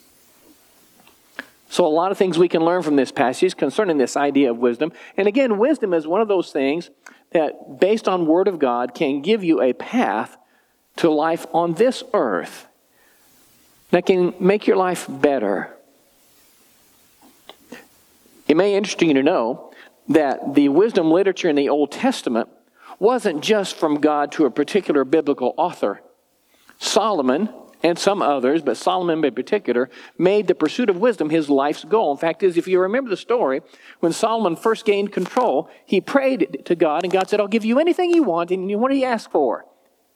So, 1.70 1.86
a 1.86 1.88
lot 1.88 2.10
of 2.10 2.18
things 2.18 2.38
we 2.38 2.48
can 2.48 2.64
learn 2.64 2.82
from 2.82 2.96
this 2.96 3.12
passage 3.12 3.56
concerning 3.56 3.98
this 3.98 4.16
idea 4.16 4.50
of 4.50 4.58
wisdom. 4.58 4.92
And 5.16 5.28
again, 5.28 5.58
wisdom 5.58 5.92
is 5.92 6.06
one 6.06 6.22
of 6.22 6.28
those 6.28 6.50
things 6.50 6.88
that, 7.32 7.78
based 7.78 8.08
on 8.08 8.26
Word 8.26 8.48
of 8.48 8.58
God, 8.58 8.94
can 8.94 9.20
give 9.20 9.44
you 9.44 9.60
a 9.60 9.74
path 9.74 10.38
to 10.96 11.10
life 11.10 11.46
on 11.52 11.74
this 11.74 12.02
earth 12.14 12.66
that 13.90 14.06
can 14.06 14.34
make 14.40 14.66
your 14.66 14.76
life 14.76 15.06
better. 15.08 15.74
It 18.46 18.56
may 18.56 18.74
interest 18.74 19.02
you 19.02 19.12
to 19.12 19.22
know 19.22 19.72
that 20.08 20.54
the 20.54 20.70
wisdom 20.70 21.10
literature 21.10 21.50
in 21.50 21.56
the 21.56 21.68
Old 21.68 21.92
Testament 21.92 22.48
wasn't 22.98 23.42
just 23.42 23.76
from 23.76 24.00
God 24.00 24.32
to 24.32 24.46
a 24.46 24.50
particular 24.50 25.04
biblical 25.04 25.54
author. 25.56 26.00
Solomon 26.78 27.48
and 27.82 27.98
some 27.98 28.22
others, 28.22 28.62
but 28.62 28.76
Solomon 28.76 29.24
in 29.24 29.34
particular, 29.34 29.88
made 30.16 30.48
the 30.48 30.54
pursuit 30.54 30.90
of 30.90 30.96
wisdom 30.96 31.30
his 31.30 31.48
life's 31.48 31.84
goal. 31.84 32.10
In 32.10 32.18
fact, 32.18 32.42
is 32.42 32.56
if 32.56 32.66
you 32.66 32.80
remember 32.80 33.08
the 33.08 33.16
story, 33.16 33.62
when 34.00 34.12
Solomon 34.12 34.56
first 34.56 34.84
gained 34.84 35.12
control, 35.12 35.70
he 35.86 36.00
prayed 36.00 36.62
to 36.64 36.74
God, 36.74 37.04
and 37.04 37.12
God 37.12 37.28
said, 37.28 37.40
I'll 37.40 37.46
give 37.46 37.64
you 37.64 37.78
anything 37.78 38.10
you 38.10 38.24
want, 38.24 38.50
and 38.50 38.68
what 38.80 38.88
did 38.88 38.96
he 38.96 39.04
ask 39.04 39.30
for? 39.30 39.64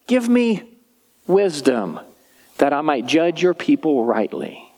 Give 0.09 0.28
me 0.28 0.78
wisdom 1.26 2.01
that 2.59 2.72
I 2.72 2.80
might 2.80 3.07
judge 3.07 3.43
your 3.43 3.55
people 3.55 4.05
rightly. 4.05 4.68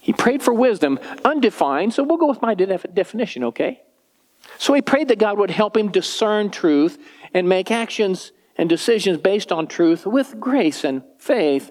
He 0.00 0.12
prayed 0.12 0.42
for 0.42 0.52
wisdom, 0.52 0.98
undefined, 1.24 1.94
so 1.94 2.02
we'll 2.02 2.16
go 2.16 2.26
with 2.26 2.42
my 2.42 2.54
definition, 2.54 3.44
okay? 3.44 3.82
So 4.58 4.74
he 4.74 4.82
prayed 4.82 5.08
that 5.08 5.18
God 5.18 5.38
would 5.38 5.50
help 5.50 5.76
him 5.76 5.90
discern 5.90 6.50
truth 6.50 6.98
and 7.34 7.48
make 7.48 7.70
actions 7.70 8.32
and 8.56 8.68
decisions 8.68 9.18
based 9.18 9.50
on 9.50 9.66
truth 9.66 10.06
with 10.06 10.38
grace 10.38 10.84
and 10.84 11.02
faith. 11.18 11.70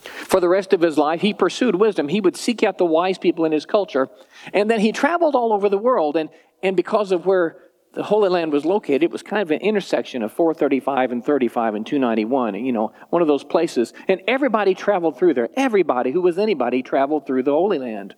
For 0.00 0.40
the 0.40 0.48
rest 0.48 0.72
of 0.72 0.80
his 0.80 0.96
life, 0.96 1.20
he 1.20 1.34
pursued 1.34 1.74
wisdom. 1.74 2.08
He 2.08 2.20
would 2.20 2.36
seek 2.36 2.62
out 2.62 2.78
the 2.78 2.86
wise 2.86 3.18
people 3.18 3.44
in 3.44 3.52
his 3.52 3.66
culture. 3.66 4.08
And 4.52 4.70
then 4.70 4.80
he 4.80 4.92
traveled 4.92 5.34
all 5.34 5.52
over 5.52 5.68
the 5.68 5.78
world. 5.78 6.16
And, 6.16 6.30
and 6.62 6.76
because 6.76 7.12
of 7.12 7.26
where 7.26 7.56
the 7.92 8.02
Holy 8.02 8.28
Land 8.28 8.52
was 8.52 8.64
located, 8.64 9.02
it 9.02 9.10
was 9.10 9.22
kind 9.22 9.42
of 9.42 9.50
an 9.50 9.60
intersection 9.60 10.22
of 10.22 10.32
435 10.32 11.12
and 11.12 11.24
35 11.24 11.74
and 11.74 11.86
291, 11.86 12.54
you 12.54 12.72
know, 12.72 12.92
one 13.10 13.20
of 13.20 13.28
those 13.28 13.44
places. 13.44 13.92
And 14.08 14.22
everybody 14.26 14.74
traveled 14.74 15.18
through 15.18 15.34
there. 15.34 15.50
Everybody 15.54 16.12
who 16.12 16.22
was 16.22 16.38
anybody 16.38 16.82
traveled 16.82 17.26
through 17.26 17.42
the 17.42 17.52
Holy 17.52 17.78
Land. 17.78 18.14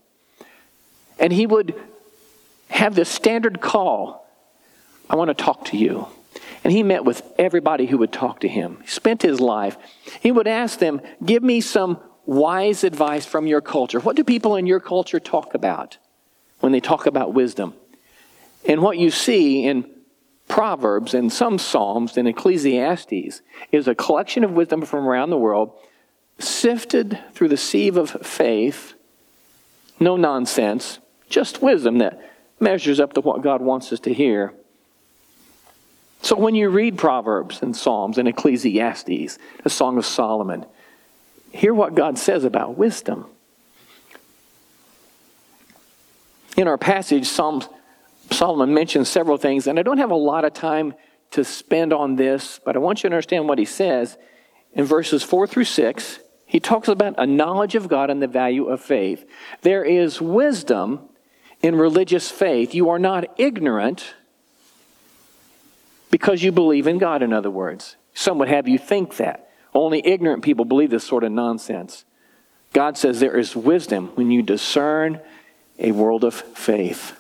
And 1.19 1.33
he 1.33 1.47
would 1.47 1.75
have 2.73 2.95
this 2.95 3.09
standard 3.09 3.61
call 3.61 4.23
I 5.13 5.17
want 5.17 5.29
to 5.29 5.35
talk 5.35 5.67
to 5.67 5.77
you. 5.77 6.09
And 6.65 6.73
he 6.73 6.83
met 6.83 7.05
with 7.05 7.23
everybody 7.39 7.87
who 7.87 7.99
would 7.99 8.13
talk 8.13 8.41
to 8.41 8.49
him. 8.49 8.79
He 8.83 8.89
spent 8.89 9.21
his 9.21 9.41
life. 9.41 9.77
He 10.21 10.33
would 10.33 10.49
ask 10.49 10.79
them, 10.79 11.03
Give 11.25 11.43
me 11.43 11.61
some 11.61 12.01
wise 12.25 12.83
advice 12.83 13.27
from 13.27 13.47
your 13.47 13.61
culture. 13.61 14.01
What 14.01 14.17
do 14.17 14.25
people 14.25 14.57
in 14.57 14.67
your 14.67 14.81
culture 14.81 15.21
talk 15.21 15.55
about 15.55 15.99
when 16.61 16.73
they 16.73 16.81
talk 16.81 17.07
about 17.07 17.35
wisdom? 17.35 17.75
And 18.65 18.81
what 18.81 18.97
you 18.97 19.11
see 19.11 19.65
in 19.65 19.91
Proverbs 20.49 21.15
and 21.15 21.33
some 21.33 21.59
Psalms 21.59 22.17
and 22.17 22.27
Ecclesiastes 22.27 23.43
is 23.71 23.89
a 23.89 23.95
collection 23.95 24.45
of 24.45 24.53
wisdom 24.53 24.83
from 24.83 25.07
around 25.07 25.31
the 25.31 25.39
world, 25.39 25.77
sifted 26.39 27.19
through 27.35 27.49
the 27.49 27.57
sieve 27.57 27.97
of 27.97 28.11
faith, 28.11 28.95
no 30.01 30.17
nonsense, 30.17 31.01
just 31.29 31.61
wisdom 31.61 31.99
that 31.99 32.32
measures 32.63 33.01
up 33.01 33.13
to 33.15 33.21
what 33.21 33.43
God 33.43 33.61
wants 33.61 33.93
us 33.93 34.01
to 34.01 34.15
hear. 34.15 34.55
So 36.23 36.37
when 36.37 36.55
you 36.55 36.69
read 36.69 36.97
Proverbs 36.97 37.63
and 37.63 37.77
Psalms 37.77 38.17
and 38.17 38.29
Ecclesiastes, 38.29 39.39
the 39.63 39.71
Song 39.71 39.99
of 39.99 40.07
Solomon, 40.07 40.65
hear 41.51 41.75
what 41.75 41.95
God 41.95 42.17
says 42.17 42.45
about 42.45 42.79
wisdom. 42.79 43.27
In 46.57 46.69
our 46.69 46.79
passage, 46.79 47.27
Psalm, 47.27 47.63
Solomon 48.31 48.73
mentions 48.73 49.09
several 49.09 49.37
things, 49.37 49.67
and 49.67 49.79
I 49.79 49.83
don't 49.83 49.99
have 49.99 50.11
a 50.11 50.17
lot 50.17 50.45
of 50.45 50.53
time 50.53 50.95
to 51.33 51.45
spend 51.45 51.93
on 51.93 52.17
this, 52.17 52.61
but 52.65 52.77
I 52.77 52.79
want 52.79 53.03
you 53.03 53.11
to 53.11 53.17
understand 53.17 53.49
what 53.49 53.59
he 53.59 53.65
says. 53.65 54.17
In 54.75 54.85
verses 54.85 55.23
4 55.23 55.47
through 55.47 55.65
6, 55.65 56.21
he 56.47 56.61
talks 56.61 56.89
about 56.89 57.15
a 57.19 57.27
knowledge 57.27 57.75
of 57.75 57.89
God 57.89 58.11
and 58.11 58.23
the 58.23 58.27
value 58.27 58.67
of 58.67 58.81
faith. 58.81 59.29
There 59.63 59.85
is 59.85 60.21
wisdom 60.21 61.09
in 61.63 61.77
religious 61.77 62.31
faith. 62.31 62.75
You 62.75 62.91
are 62.91 62.99
not 62.99 63.39
ignorant 63.39 64.15
because 66.11 66.43
you 66.43 66.53
believe 66.53 66.87
in 66.87 66.99
God, 66.99 67.23
in 67.23 67.33
other 67.33 67.51
words. 67.51 67.97
Some 68.13 68.39
would 68.39 68.49
have 68.49 68.69
you 68.69 68.79
think 68.79 69.17
that. 69.17 69.49
Only 69.73 70.07
ignorant 70.07 70.43
people 70.43 70.65
believe 70.65 70.91
this 70.91 71.05
sort 71.05 71.25
of 71.25 71.33
nonsense. 71.33 72.05
God 72.73 72.99
says 72.99 73.21
there 73.21 73.39
is 73.39 73.57
wisdom 73.57 74.09
when 74.15 74.31
you 74.31 74.43
discern 74.43 75.21
a 75.79 75.93
world 75.93 76.25
of 76.25 76.35
faith. 76.35 77.19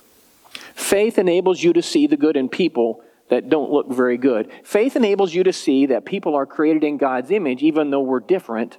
Faith 0.74 1.18
enables 1.18 1.62
you 1.62 1.72
to 1.72 1.82
see 1.82 2.06
the 2.06 2.16
good 2.16 2.36
in 2.36 2.48
people 2.48 3.02
that 3.28 3.48
don't 3.48 3.70
look 3.70 3.90
very 3.90 4.18
good. 4.18 4.50
Faith 4.62 4.96
enables 4.96 5.32
you 5.32 5.42
to 5.44 5.52
see 5.52 5.86
that 5.86 6.04
people 6.04 6.34
are 6.34 6.44
created 6.44 6.84
in 6.84 6.98
God's 6.98 7.30
image, 7.30 7.62
even 7.62 7.90
though 7.90 8.02
we're 8.02 8.20
different. 8.20 8.76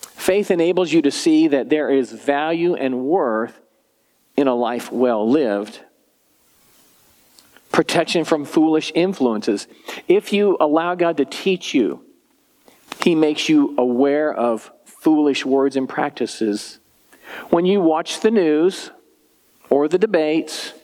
Faith 0.00 0.50
enables 0.50 0.92
you 0.92 1.02
to 1.02 1.10
see 1.10 1.48
that 1.48 1.68
there 1.68 1.90
is 1.90 2.12
value 2.12 2.74
and 2.74 3.04
worth 3.04 3.61
in 4.42 4.48
a 4.48 4.54
life 4.54 4.92
well 4.92 5.26
lived. 5.26 5.80
Protection 7.72 8.24
from 8.24 8.44
foolish 8.44 8.92
influences. 8.94 9.66
If 10.06 10.34
you 10.34 10.58
allow 10.60 10.94
God 10.94 11.16
to 11.16 11.24
teach 11.24 11.72
you, 11.72 12.04
He 13.02 13.14
makes 13.14 13.48
you 13.48 13.74
aware 13.78 14.30
of 14.30 14.70
foolish 14.84 15.46
words 15.46 15.76
and 15.76 15.88
practices. 15.88 16.78
When 17.48 17.64
you 17.64 17.80
watch 17.80 18.20
the 18.20 18.30
news 18.30 18.90
or 19.70 19.88
the 19.88 19.96
debates, 19.98 20.74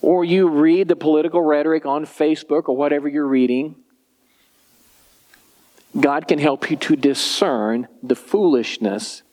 or 0.00 0.24
you 0.24 0.48
read 0.48 0.86
the 0.86 0.96
political 0.96 1.40
rhetoric 1.40 1.86
on 1.86 2.04
Facebook 2.04 2.68
or 2.68 2.76
whatever 2.76 3.08
you're 3.08 3.26
reading, 3.26 3.74
God 5.98 6.28
can 6.28 6.38
help 6.38 6.70
you 6.70 6.76
to 6.76 6.94
discern 6.94 7.88
the 8.02 8.14
foolishness. 8.14 9.23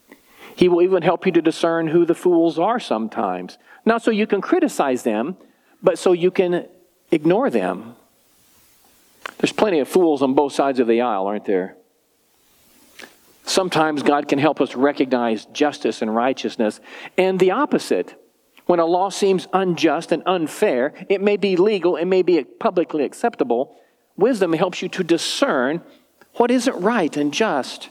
He 0.61 0.69
will 0.69 0.83
even 0.83 1.01
help 1.01 1.25
you 1.25 1.31
to 1.31 1.41
discern 1.41 1.87
who 1.87 2.05
the 2.05 2.13
fools 2.13 2.59
are 2.59 2.79
sometimes. 2.79 3.57
Not 3.83 4.03
so 4.03 4.11
you 4.11 4.27
can 4.27 4.41
criticize 4.41 5.01
them, 5.01 5.35
but 5.81 5.97
so 5.97 6.11
you 6.11 6.29
can 6.29 6.67
ignore 7.09 7.49
them. 7.49 7.95
There's 9.39 9.51
plenty 9.51 9.79
of 9.79 9.87
fools 9.87 10.21
on 10.21 10.35
both 10.35 10.53
sides 10.53 10.79
of 10.79 10.85
the 10.85 11.01
aisle, 11.01 11.25
aren't 11.25 11.45
there? 11.45 11.77
Sometimes 13.43 14.03
God 14.03 14.27
can 14.27 14.37
help 14.37 14.61
us 14.61 14.75
recognize 14.75 15.45
justice 15.47 16.03
and 16.03 16.13
righteousness, 16.15 16.79
and 17.17 17.39
the 17.39 17.49
opposite. 17.49 18.13
When 18.67 18.77
a 18.79 18.85
law 18.85 19.09
seems 19.09 19.47
unjust 19.53 20.11
and 20.11 20.21
unfair, 20.27 20.93
it 21.09 21.21
may 21.21 21.37
be 21.37 21.55
legal, 21.55 21.95
it 21.95 22.05
may 22.05 22.21
be 22.21 22.43
publicly 22.43 23.03
acceptable. 23.03 23.75
Wisdom 24.15 24.53
helps 24.53 24.83
you 24.83 24.89
to 24.89 25.03
discern 25.03 25.81
what 26.35 26.51
isn't 26.51 26.79
right 26.79 27.17
and 27.17 27.33
just. 27.33 27.89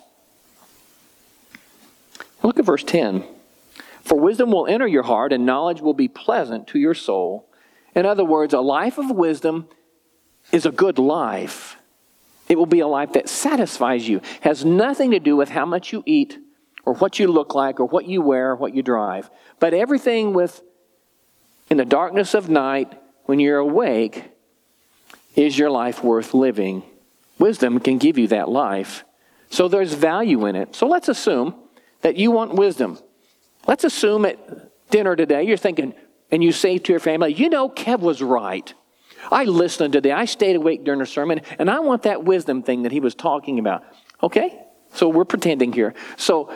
Look 2.42 2.58
at 2.58 2.64
verse 2.64 2.84
10. 2.84 3.24
For 4.02 4.18
wisdom 4.18 4.50
will 4.50 4.66
enter 4.66 4.86
your 4.86 5.02
heart, 5.02 5.32
and 5.32 5.44
knowledge 5.44 5.80
will 5.80 5.94
be 5.94 6.08
pleasant 6.08 6.66
to 6.68 6.78
your 6.78 6.94
soul. 6.94 7.48
In 7.94 8.06
other 8.06 8.24
words, 8.24 8.54
a 8.54 8.60
life 8.60 8.98
of 8.98 9.10
wisdom 9.10 9.68
is 10.52 10.64
a 10.64 10.70
good 10.70 10.98
life. 10.98 11.76
It 12.48 12.56
will 12.58 12.66
be 12.66 12.80
a 12.80 12.88
life 12.88 13.12
that 13.12 13.28
satisfies 13.28 14.08
you, 14.08 14.20
has 14.40 14.64
nothing 14.64 15.12
to 15.12 15.20
do 15.20 15.36
with 15.36 15.50
how 15.50 15.66
much 15.66 15.92
you 15.92 16.02
eat, 16.06 16.38
or 16.84 16.94
what 16.94 17.18
you 17.18 17.28
look 17.28 17.54
like, 17.54 17.78
or 17.78 17.84
what 17.84 18.06
you 18.06 18.22
wear, 18.22 18.50
or 18.50 18.56
what 18.56 18.74
you 18.74 18.82
drive. 18.82 19.30
But 19.60 19.74
everything 19.74 20.32
with, 20.32 20.62
in 21.68 21.76
the 21.76 21.84
darkness 21.84 22.34
of 22.34 22.48
night, 22.48 22.92
when 23.26 23.38
you're 23.38 23.58
awake, 23.58 24.24
is 25.36 25.56
your 25.56 25.70
life 25.70 26.02
worth 26.02 26.34
living? 26.34 26.82
Wisdom 27.38 27.78
can 27.78 27.98
give 27.98 28.18
you 28.18 28.26
that 28.28 28.48
life. 28.48 29.04
So 29.50 29.68
there's 29.68 29.94
value 29.94 30.46
in 30.46 30.56
it. 30.56 30.74
So 30.74 30.88
let's 30.88 31.08
assume 31.08 31.54
that 32.02 32.16
you 32.16 32.30
want 32.30 32.54
wisdom. 32.54 32.98
Let's 33.66 33.84
assume 33.84 34.24
at 34.24 34.38
dinner 34.90 35.16
today 35.16 35.42
you're 35.44 35.56
thinking, 35.56 35.94
and 36.30 36.42
you 36.42 36.52
say 36.52 36.78
to 36.78 36.92
your 36.92 37.00
family, 37.00 37.32
you 37.32 37.48
know, 37.48 37.68
Kev 37.68 38.00
was 38.00 38.22
right. 38.22 38.72
I 39.30 39.44
listened 39.44 39.92
today. 39.92 40.12
I 40.12 40.24
stayed 40.24 40.56
awake 40.56 40.84
during 40.84 41.00
the 41.00 41.06
sermon, 41.06 41.42
and 41.58 41.70
I 41.70 41.80
want 41.80 42.04
that 42.04 42.24
wisdom 42.24 42.62
thing 42.62 42.82
that 42.82 42.92
he 42.92 43.00
was 43.00 43.14
talking 43.14 43.58
about. 43.58 43.84
Okay? 44.22 44.58
So 44.94 45.08
we're 45.08 45.24
pretending 45.24 45.72
here. 45.72 45.94
So, 46.16 46.52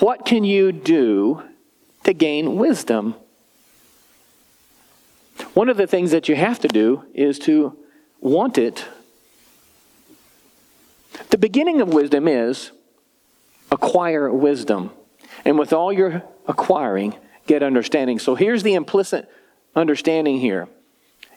what 0.00 0.24
can 0.24 0.44
you 0.44 0.72
do 0.72 1.42
to 2.04 2.12
gain 2.12 2.56
wisdom? 2.56 3.14
One 5.54 5.68
of 5.68 5.76
the 5.76 5.86
things 5.86 6.10
that 6.10 6.28
you 6.28 6.36
have 6.36 6.58
to 6.60 6.68
do 6.68 7.04
is 7.14 7.38
to 7.40 7.76
want 8.20 8.58
it. 8.58 8.84
The 11.30 11.38
beginning 11.38 11.80
of 11.80 11.88
wisdom 11.88 12.28
is 12.28 12.72
acquire 13.70 14.32
wisdom. 14.32 14.90
And 15.44 15.58
with 15.58 15.72
all 15.72 15.92
your 15.92 16.22
acquiring, 16.46 17.16
get 17.46 17.62
understanding. 17.62 18.18
So 18.18 18.34
here's 18.34 18.62
the 18.62 18.74
implicit 18.74 19.30
understanding 19.74 20.40
here 20.40 20.68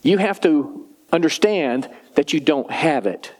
you 0.01 0.17
have 0.17 0.39
to 0.41 0.87
understand 1.11 1.89
that 2.15 2.31
you 2.31 2.39
don't 2.39 2.71
have 2.71 3.05
it 3.05 3.33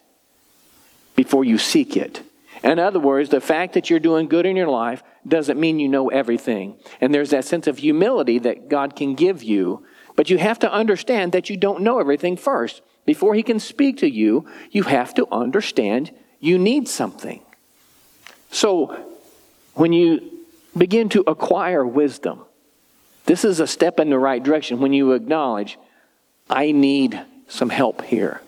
before 1.15 1.45
you 1.45 1.57
seek 1.57 1.95
it. 1.95 2.21
In 2.63 2.79
other 2.79 2.99
words, 2.99 3.29
the 3.29 3.39
fact 3.39 3.73
that 3.73 3.89
you're 3.89 3.99
doing 3.99 4.27
good 4.27 4.45
in 4.45 4.57
your 4.57 4.67
life 4.67 5.01
doesn't 5.27 5.59
mean 5.59 5.79
you 5.79 5.87
know 5.87 6.09
everything. 6.09 6.77
And 6.99 7.13
there's 7.13 7.29
that 7.29 7.45
sense 7.45 7.67
of 7.67 7.77
humility 7.77 8.39
that 8.39 8.67
God 8.67 8.95
can 8.95 9.15
give 9.15 9.43
you. 9.43 9.85
But 10.15 10.29
you 10.29 10.37
have 10.37 10.59
to 10.59 10.71
understand 10.71 11.31
that 11.31 11.49
you 11.49 11.55
don't 11.55 11.81
know 11.81 11.99
everything 11.99 12.35
first. 12.35 12.81
Before 13.05 13.33
He 13.33 13.43
can 13.43 13.59
speak 13.59 13.97
to 13.97 14.09
you, 14.09 14.45
you 14.71 14.83
have 14.83 15.13
to 15.15 15.27
understand 15.31 16.11
you 16.39 16.57
need 16.57 16.89
something. 16.89 17.41
So, 18.51 18.95
when 19.73 19.93
you 19.93 20.45
begin 20.77 21.09
to 21.09 21.23
acquire 21.27 21.85
wisdom, 21.85 22.41
this 23.25 23.45
is 23.45 23.59
a 23.59 23.67
step 23.67 23.99
in 23.99 24.09
the 24.09 24.19
right 24.19 24.41
direction 24.41 24.79
when 24.79 24.93
you 24.93 25.11
acknowledge, 25.13 25.77
I 26.49 26.71
need 26.71 27.19
some 27.47 27.69
help 27.69 28.01
here. 28.03 28.41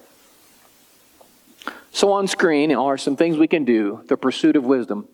So, 1.91 2.11
on 2.13 2.27
screen 2.27 2.73
are 2.73 2.97
some 2.97 3.15
things 3.15 3.37
we 3.37 3.47
can 3.47 3.65
do, 3.65 4.03
the 4.07 4.17
pursuit 4.17 4.55
of 4.55 4.65
wisdom. 4.65 5.07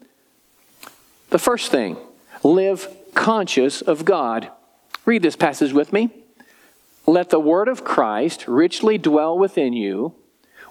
The 1.29 1.39
first 1.39 1.71
thing, 1.71 1.97
live 2.43 2.87
conscious 3.13 3.81
of 3.81 4.05
God. 4.05 4.49
Read 5.05 5.21
this 5.21 5.35
passage 5.35 5.73
with 5.73 5.91
me. 5.91 6.09
Let 7.05 7.29
the 7.29 7.39
word 7.39 7.67
of 7.67 7.83
Christ 7.83 8.47
richly 8.47 8.97
dwell 8.97 9.37
within 9.37 9.73
you 9.73 10.13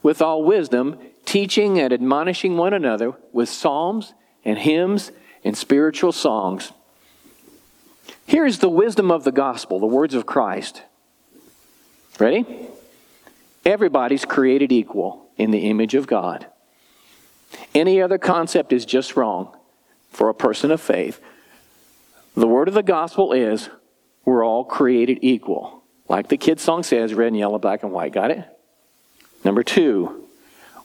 with 0.02 0.22
all 0.22 0.44
wisdom, 0.44 0.98
teaching 1.36 1.78
and 1.78 1.92
admonishing 1.92 2.56
one 2.56 2.72
another 2.72 3.12
with 3.30 3.46
psalms 3.46 4.14
and 4.42 4.56
hymns 4.56 5.12
and 5.44 5.54
spiritual 5.54 6.10
songs. 6.10 6.72
Here 8.26 8.46
is 8.46 8.60
the 8.60 8.70
wisdom 8.70 9.10
of 9.10 9.24
the 9.24 9.32
gospel, 9.32 9.78
the 9.78 9.84
words 9.84 10.14
of 10.14 10.24
Christ. 10.24 10.82
Ready? 12.18 12.46
Everybody's 13.66 14.24
created 14.24 14.72
equal 14.72 15.28
in 15.36 15.50
the 15.50 15.68
image 15.68 15.94
of 15.94 16.06
God. 16.06 16.46
Any 17.74 18.00
other 18.00 18.16
concept 18.16 18.72
is 18.72 18.86
just 18.86 19.14
wrong 19.14 19.54
for 20.08 20.30
a 20.30 20.34
person 20.34 20.70
of 20.70 20.80
faith. 20.80 21.20
The 22.34 22.48
word 22.48 22.66
of 22.66 22.72
the 22.72 22.82
gospel 22.82 23.34
is 23.34 23.68
we're 24.24 24.42
all 24.42 24.64
created 24.64 25.18
equal. 25.20 25.82
Like 26.08 26.28
the 26.28 26.38
kid 26.38 26.60
song 26.60 26.82
says, 26.82 27.12
red 27.12 27.26
and 27.26 27.36
yellow, 27.36 27.58
black 27.58 27.82
and 27.82 27.92
white. 27.92 28.14
Got 28.14 28.30
it? 28.30 28.42
Number 29.44 29.62
two, 29.62 30.25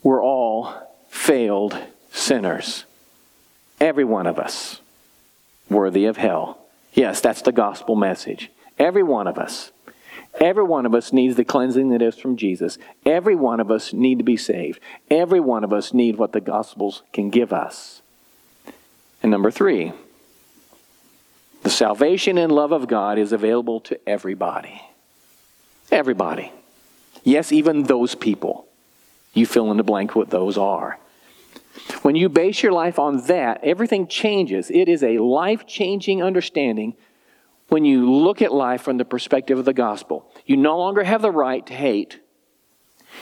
we're 0.04 0.24
all 0.24 0.74
failed 1.10 1.78
sinners. 2.12 2.86
Every 3.80 4.04
one 4.04 4.28
of 4.28 4.40
us 4.40 4.82
worthy 5.70 6.06
of 6.06 6.18
hell. 6.18 6.60
Yes, 6.94 7.22
that's 7.22 7.42
the 7.42 7.52
gospel 7.52 7.96
message. 7.96 8.52
Every 8.78 9.04
one 9.04 9.28
of 9.28 9.38
us. 9.38 9.72
Every 10.40 10.64
one 10.64 10.86
of 10.86 10.96
us 10.96 11.12
needs 11.12 11.36
the 11.36 11.44
cleansing 11.44 11.90
that 11.90 12.02
is 12.02 12.18
from 12.18 12.38
Jesus. 12.38 12.78
Every 13.06 13.36
one 13.36 13.60
of 13.60 13.70
us 13.70 13.92
need 13.94 14.18
to 14.18 14.24
be 14.24 14.38
saved. 14.38 14.80
Every 15.10 15.40
one 15.40 15.64
of 15.64 15.74
us 15.74 15.94
need 15.94 16.18
what 16.18 16.32
the 16.32 16.42
gospels 16.42 17.04
can 17.12 17.30
give 17.30 17.52
us. 17.52 18.02
And 19.22 19.32
number 19.32 19.52
3, 19.52 19.92
the 21.64 21.70
salvation 21.70 22.38
and 22.38 22.52
love 22.52 22.72
of 22.72 22.88
God 22.88 23.18
is 23.18 23.32
available 23.32 23.80
to 23.82 24.00
everybody. 24.10 24.82
Everybody. 25.92 26.52
Yes, 27.24 27.52
even 27.52 27.84
those 27.84 28.16
people. 28.16 28.68
You 29.34 29.46
fill 29.46 29.72
in 29.72 29.78
the 29.78 29.84
blank 29.84 30.16
what 30.16 30.30
those 30.30 30.58
are. 30.58 31.00
When 32.02 32.16
you 32.16 32.30
base 32.30 32.62
your 32.62 32.74
life 32.74 33.00
on 33.00 33.26
that, 33.28 33.64
everything 33.64 34.08
changes. 34.08 34.70
It 34.70 34.90
is 34.90 35.04
a 35.04 35.20
life 35.20 35.66
changing 35.66 36.22
understanding 36.22 36.96
when 37.70 37.86
you 37.86 38.12
look 38.12 38.42
at 38.42 38.54
life 38.54 38.82
from 38.82 38.98
the 38.98 39.06
perspective 39.06 39.58
of 39.58 39.66
the 39.66 39.74
gospel. 39.74 40.30
You 40.46 40.58
no 40.58 40.78
longer 40.78 41.04
have 41.04 41.22
the 41.22 41.32
right 41.32 41.66
to 41.68 41.74
hate. 41.74 42.20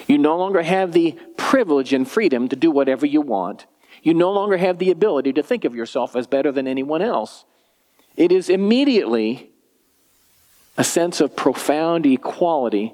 You 0.07 0.17
no 0.17 0.37
longer 0.37 0.63
have 0.63 0.91
the 0.91 1.17
privilege 1.37 1.93
and 1.93 2.09
freedom 2.09 2.47
to 2.47 2.55
do 2.55 2.71
whatever 2.71 3.05
you 3.05 3.21
want. 3.21 3.67
You 4.01 4.13
no 4.13 4.31
longer 4.31 4.57
have 4.57 4.79
the 4.79 4.91
ability 4.91 5.33
to 5.33 5.43
think 5.43 5.65
of 5.65 5.75
yourself 5.75 6.15
as 6.15 6.25
better 6.25 6.51
than 6.51 6.67
anyone 6.67 7.01
else. 7.01 7.45
It 8.15 8.31
is 8.31 8.49
immediately 8.49 9.51
a 10.77 10.83
sense 10.83 11.21
of 11.21 11.35
profound 11.35 12.05
equality 12.05 12.93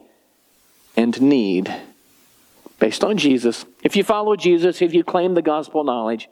and 0.97 1.22
need 1.22 1.74
based 2.80 3.03
on 3.03 3.17
Jesus. 3.17 3.65
If 3.84 3.95
you 3.95 4.03
follow 4.03 4.36
Jesus, 4.36 4.82
if 4.82 4.93
you 4.93 5.03
claim 5.03 5.34
the 5.34 5.41
gospel 5.41 5.84
knowledge, 5.84 6.30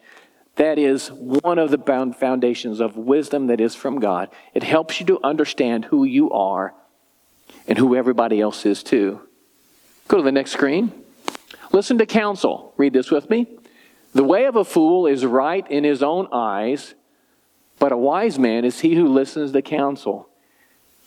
that 0.56 0.78
is 0.78 1.12
one 1.12 1.58
of 1.58 1.72
the 1.72 2.14
foundations 2.20 2.80
of 2.80 2.96
wisdom 2.96 3.48
that 3.48 3.60
is 3.60 3.76
from 3.76 4.00
God. 4.00 4.30
It 4.54 4.64
helps 4.64 5.00
you 5.00 5.06
to 5.08 5.20
understand 5.24 5.86
who 5.86 6.04
you 6.04 6.30
are 6.32 6.76
and 7.68 7.78
who 7.78 7.96
everybody 7.96 8.40
else 8.40 8.66
is 8.66 8.84
too. 8.84 9.22
Go 10.08 10.18
to 10.18 10.24
the 10.24 10.32
next 10.32 10.52
screen. 10.52 10.92
Listen 11.72 11.98
to 11.98 12.06
counsel. 12.06 12.74
Read 12.78 12.94
this 12.94 13.10
with 13.10 13.30
me. 13.30 13.48
The 14.14 14.24
way 14.24 14.46
of 14.46 14.56
a 14.56 14.64
fool 14.64 15.08
is 15.08 15.26
right 15.26 15.70
in 15.72 15.84
his 15.84 16.04
own 16.04 16.28
eyes, 16.32 16.94
but 17.80 17.92
a 17.92 17.98
wise 17.98 18.38
man 18.38 18.64
is 18.64 18.82
he 18.82 18.94
who 18.94 19.08
listens 19.08 19.52
to 19.54 19.62
counsel. 19.64 20.30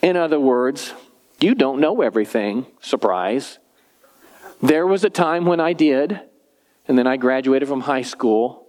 In 0.03 0.17
other 0.17 0.41
words, 0.41 0.93
you 1.41 1.55
don't 1.55 1.81
know 1.81 2.03
everything. 2.03 2.67
Surprise. 2.81 3.59
There 4.63 4.87
was 4.87 5.05
a 5.05 5.11
time 5.11 5.45
when 5.45 5.61
I 5.61 5.73
did, 5.73 6.21
and 6.89 6.99
then 6.99 7.07
I 7.07 7.17
graduated 7.17 7.69
from 7.69 7.83
high 7.83 8.03
school, 8.03 8.67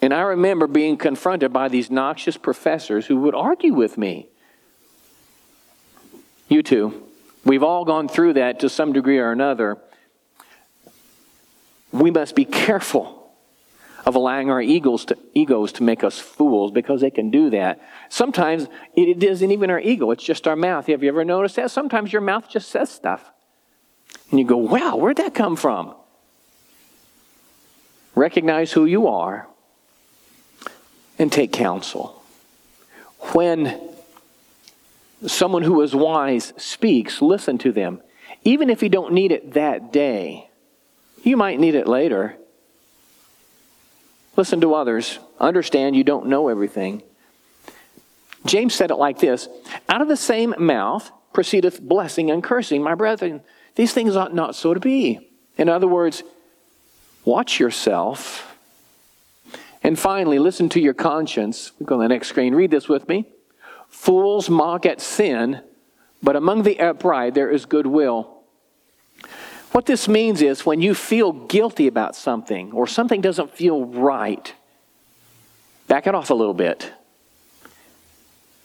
and 0.00 0.12
I 0.12 0.22
remember 0.22 0.66
being 0.66 0.96
confronted 0.96 1.52
by 1.52 1.68
these 1.68 1.90
noxious 1.90 2.36
professors 2.36 3.06
who 3.06 3.18
would 3.18 3.34
argue 3.34 3.72
with 3.72 3.96
me. 3.96 4.28
You 6.48 6.62
too. 6.62 7.06
We've 7.44 7.62
all 7.62 7.84
gone 7.84 8.08
through 8.08 8.34
that 8.34 8.60
to 8.60 8.68
some 8.68 8.92
degree 8.92 9.18
or 9.18 9.30
another. 9.32 9.78
We 11.92 12.10
must 12.10 12.34
be 12.34 12.44
careful 12.44 13.22
of 14.04 14.16
allowing 14.16 14.50
our 14.50 14.60
egos 14.60 15.04
to, 15.06 15.18
egos 15.34 15.72
to 15.72 15.82
make 15.82 16.02
us 16.02 16.18
fools 16.18 16.72
because 16.72 17.00
they 17.00 17.10
can 17.10 17.30
do 17.30 17.50
that. 17.50 17.80
Sometimes 18.08 18.66
it 18.96 19.22
isn't 19.22 19.50
even 19.50 19.70
our 19.70 19.78
ego, 19.78 20.10
it's 20.10 20.24
just 20.24 20.48
our 20.48 20.56
mouth. 20.56 20.86
Have 20.86 21.02
you 21.02 21.08
ever 21.08 21.24
noticed 21.24 21.56
that? 21.56 21.70
Sometimes 21.70 22.12
your 22.12 22.22
mouth 22.22 22.48
just 22.48 22.68
says 22.68 22.90
stuff. 22.90 23.30
And 24.32 24.40
you 24.40 24.46
go, 24.46 24.56
wow, 24.56 24.96
where'd 24.96 25.18
that 25.18 25.34
come 25.34 25.56
from? 25.56 25.94
Recognize 28.14 28.72
who 28.72 28.86
you 28.86 29.06
are 29.06 29.46
and 31.18 31.30
take 31.30 31.52
counsel. 31.52 32.24
When 33.34 33.78
someone 35.26 35.62
who 35.62 35.82
is 35.82 35.94
wise 35.94 36.54
speaks, 36.56 37.20
listen 37.20 37.58
to 37.58 37.72
them. 37.72 38.00
Even 38.42 38.70
if 38.70 38.82
you 38.82 38.88
don't 38.88 39.12
need 39.12 39.32
it 39.32 39.52
that 39.52 39.92
day, 39.92 40.48
you 41.22 41.36
might 41.36 41.60
need 41.60 41.74
it 41.74 41.86
later. 41.86 42.34
Listen 44.34 44.62
to 44.62 44.74
others. 44.74 45.18
Understand 45.38 45.94
you 45.94 46.04
don't 46.04 46.26
know 46.26 46.48
everything. 46.48 47.02
James 48.46 48.74
said 48.74 48.90
it 48.90 48.96
like 48.96 49.18
this 49.18 49.46
Out 49.90 50.00
of 50.00 50.08
the 50.08 50.16
same 50.16 50.54
mouth 50.58 51.12
proceedeth 51.34 51.82
blessing 51.82 52.30
and 52.30 52.42
cursing. 52.42 52.82
My 52.82 52.94
brethren, 52.94 53.42
these 53.74 53.92
things 53.92 54.16
ought 54.16 54.34
not 54.34 54.54
so 54.54 54.74
to 54.74 54.80
be. 54.80 55.30
In 55.56 55.68
other 55.68 55.88
words, 55.88 56.22
watch 57.24 57.58
yourself. 57.60 58.56
And 59.82 59.98
finally, 59.98 60.38
listen 60.38 60.68
to 60.70 60.80
your 60.80 60.94
conscience. 60.94 61.72
We 61.78 61.86
go 61.86 61.96
to 61.96 62.02
the 62.02 62.08
next 62.08 62.28
screen. 62.28 62.54
Read 62.54 62.70
this 62.70 62.88
with 62.88 63.08
me. 63.08 63.26
Fools 63.88 64.48
mock 64.48 64.86
at 64.86 65.00
sin, 65.00 65.60
but 66.22 66.36
among 66.36 66.62
the 66.62 66.78
upright 66.80 67.34
there 67.34 67.50
is 67.50 67.66
goodwill. 67.66 68.42
What 69.72 69.86
this 69.86 70.06
means 70.06 70.42
is 70.42 70.66
when 70.66 70.80
you 70.80 70.94
feel 70.94 71.32
guilty 71.32 71.86
about 71.86 72.14
something 72.14 72.72
or 72.72 72.86
something 72.86 73.20
doesn't 73.20 73.50
feel 73.50 73.84
right, 73.84 74.52
back 75.88 76.06
it 76.06 76.14
off 76.14 76.30
a 76.30 76.34
little 76.34 76.54
bit 76.54 76.92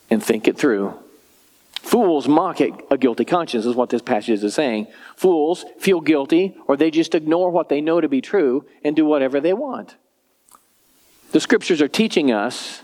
and 0.10 0.24
think 0.24 0.48
it 0.48 0.58
through. 0.58 0.98
Fools 1.88 2.28
mock 2.28 2.60
at 2.60 2.72
a 2.92 2.98
guilty 2.98 3.24
conscience, 3.24 3.66
is 3.66 3.74
what 3.74 3.90
this 3.90 4.02
passage 4.02 4.44
is 4.44 4.54
saying. 4.54 4.88
Fools 5.16 5.64
feel 5.80 6.02
guilty 6.02 6.58
or 6.68 6.76
they 6.76 6.92
just 6.92 7.16
ignore 7.16 7.50
what 7.50 7.70
they 7.70 7.80
know 7.80 8.02
to 8.02 8.10
be 8.10 8.20
true 8.20 8.66
and 8.84 8.94
do 8.94 9.06
whatever 9.06 9.40
they 9.40 9.54
want. 9.54 9.96
The 11.32 11.40
scriptures 11.40 11.82
are 11.82 11.88
teaching 11.88 12.30
us 12.30 12.84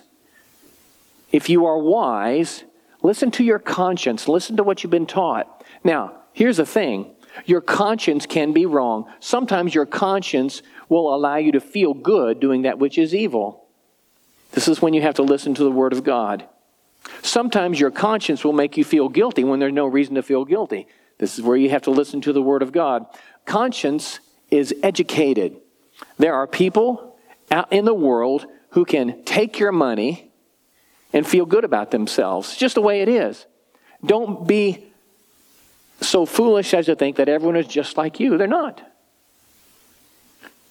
if 1.34 1.49
you 1.49 1.66
are 1.66 1.78
wise, 1.78 2.64
listen 3.01 3.30
to 3.32 3.43
your 3.43 3.60
conscience, 3.60 4.30
listen 4.30 4.56
to 4.56 4.64
what 4.64 4.84
you've 4.84 4.91
been 4.91 5.06
taught. 5.06 5.66
Now, 5.84 6.22
here's 6.32 6.56
the 6.56 6.66
thing 6.66 7.14
your 7.43 7.60
conscience 7.60 8.26
can 8.26 8.54
be 8.54 8.66
wrong. 8.66 9.12
Sometimes 9.20 9.76
your 9.76 9.86
conscience 9.86 10.62
will 10.88 11.14
allow 11.14 11.36
you 11.36 11.51
to 11.51 11.60
feel 11.60 11.93
good 11.93 12.39
doing 12.39 12.62
that 12.62 12.80
which 12.80 12.97
is 12.97 13.14
evil. 13.14 13.66
This 14.54 14.70
is 14.70 14.82
when 14.82 14.93
you 14.93 15.01
have 15.01 15.16
to 15.16 15.24
listen 15.24 15.54
to 15.56 15.64
the 15.66 15.72
Word 15.72 15.91
of 15.91 16.06
God. 16.06 16.47
Sometimes 17.22 17.80
your 17.80 17.91
conscience 17.91 18.43
will 18.43 18.54
make 18.54 18.78
you 18.78 18.84
feel 18.84 19.10
guilty 19.10 19.43
when 19.43 19.60
there's 19.60 19.74
no 19.74 19.86
reason 19.86 20.16
to 20.16 20.24
feel 20.24 20.45
guilty. 20.45 20.88
This 21.18 21.38
is 21.38 21.43
where 21.43 21.58
you 21.58 21.70
have 21.70 21.84
to 21.84 21.91
listen 21.91 22.22
to 22.22 22.34
the 22.34 22.41
Word 22.41 22.62
of 22.62 22.72
God. 22.72 23.06
Conscience 23.45 24.20
is 24.49 24.74
educated. 24.84 25.58
There 26.18 26.34
are 26.34 26.47
people 26.47 27.18
out 27.51 27.72
in 27.72 27.86
the 27.86 27.93
world 27.93 28.45
who 28.70 28.86
can 28.86 29.24
take 29.24 29.60
your 29.60 29.72
money 29.72 30.32
and 31.12 31.28
feel 31.28 31.45
good 31.45 31.64
about 31.64 31.91
themselves. 31.91 32.49
It's 32.49 32.58
just 32.58 32.76
the 32.76 32.82
way 32.82 33.01
it 33.01 33.10
is. 33.10 33.45
Don't 34.04 34.47
be 34.47 34.86
so 36.01 36.26
foolish 36.26 36.74
as 36.74 36.88
to 36.88 36.95
think 36.95 37.18
that 37.18 37.30
everyone 37.30 37.56
is 37.56 37.68
just 37.68 37.97
like 37.97 38.20
you. 38.20 38.38
They're 38.38 38.47
not. 38.47 38.82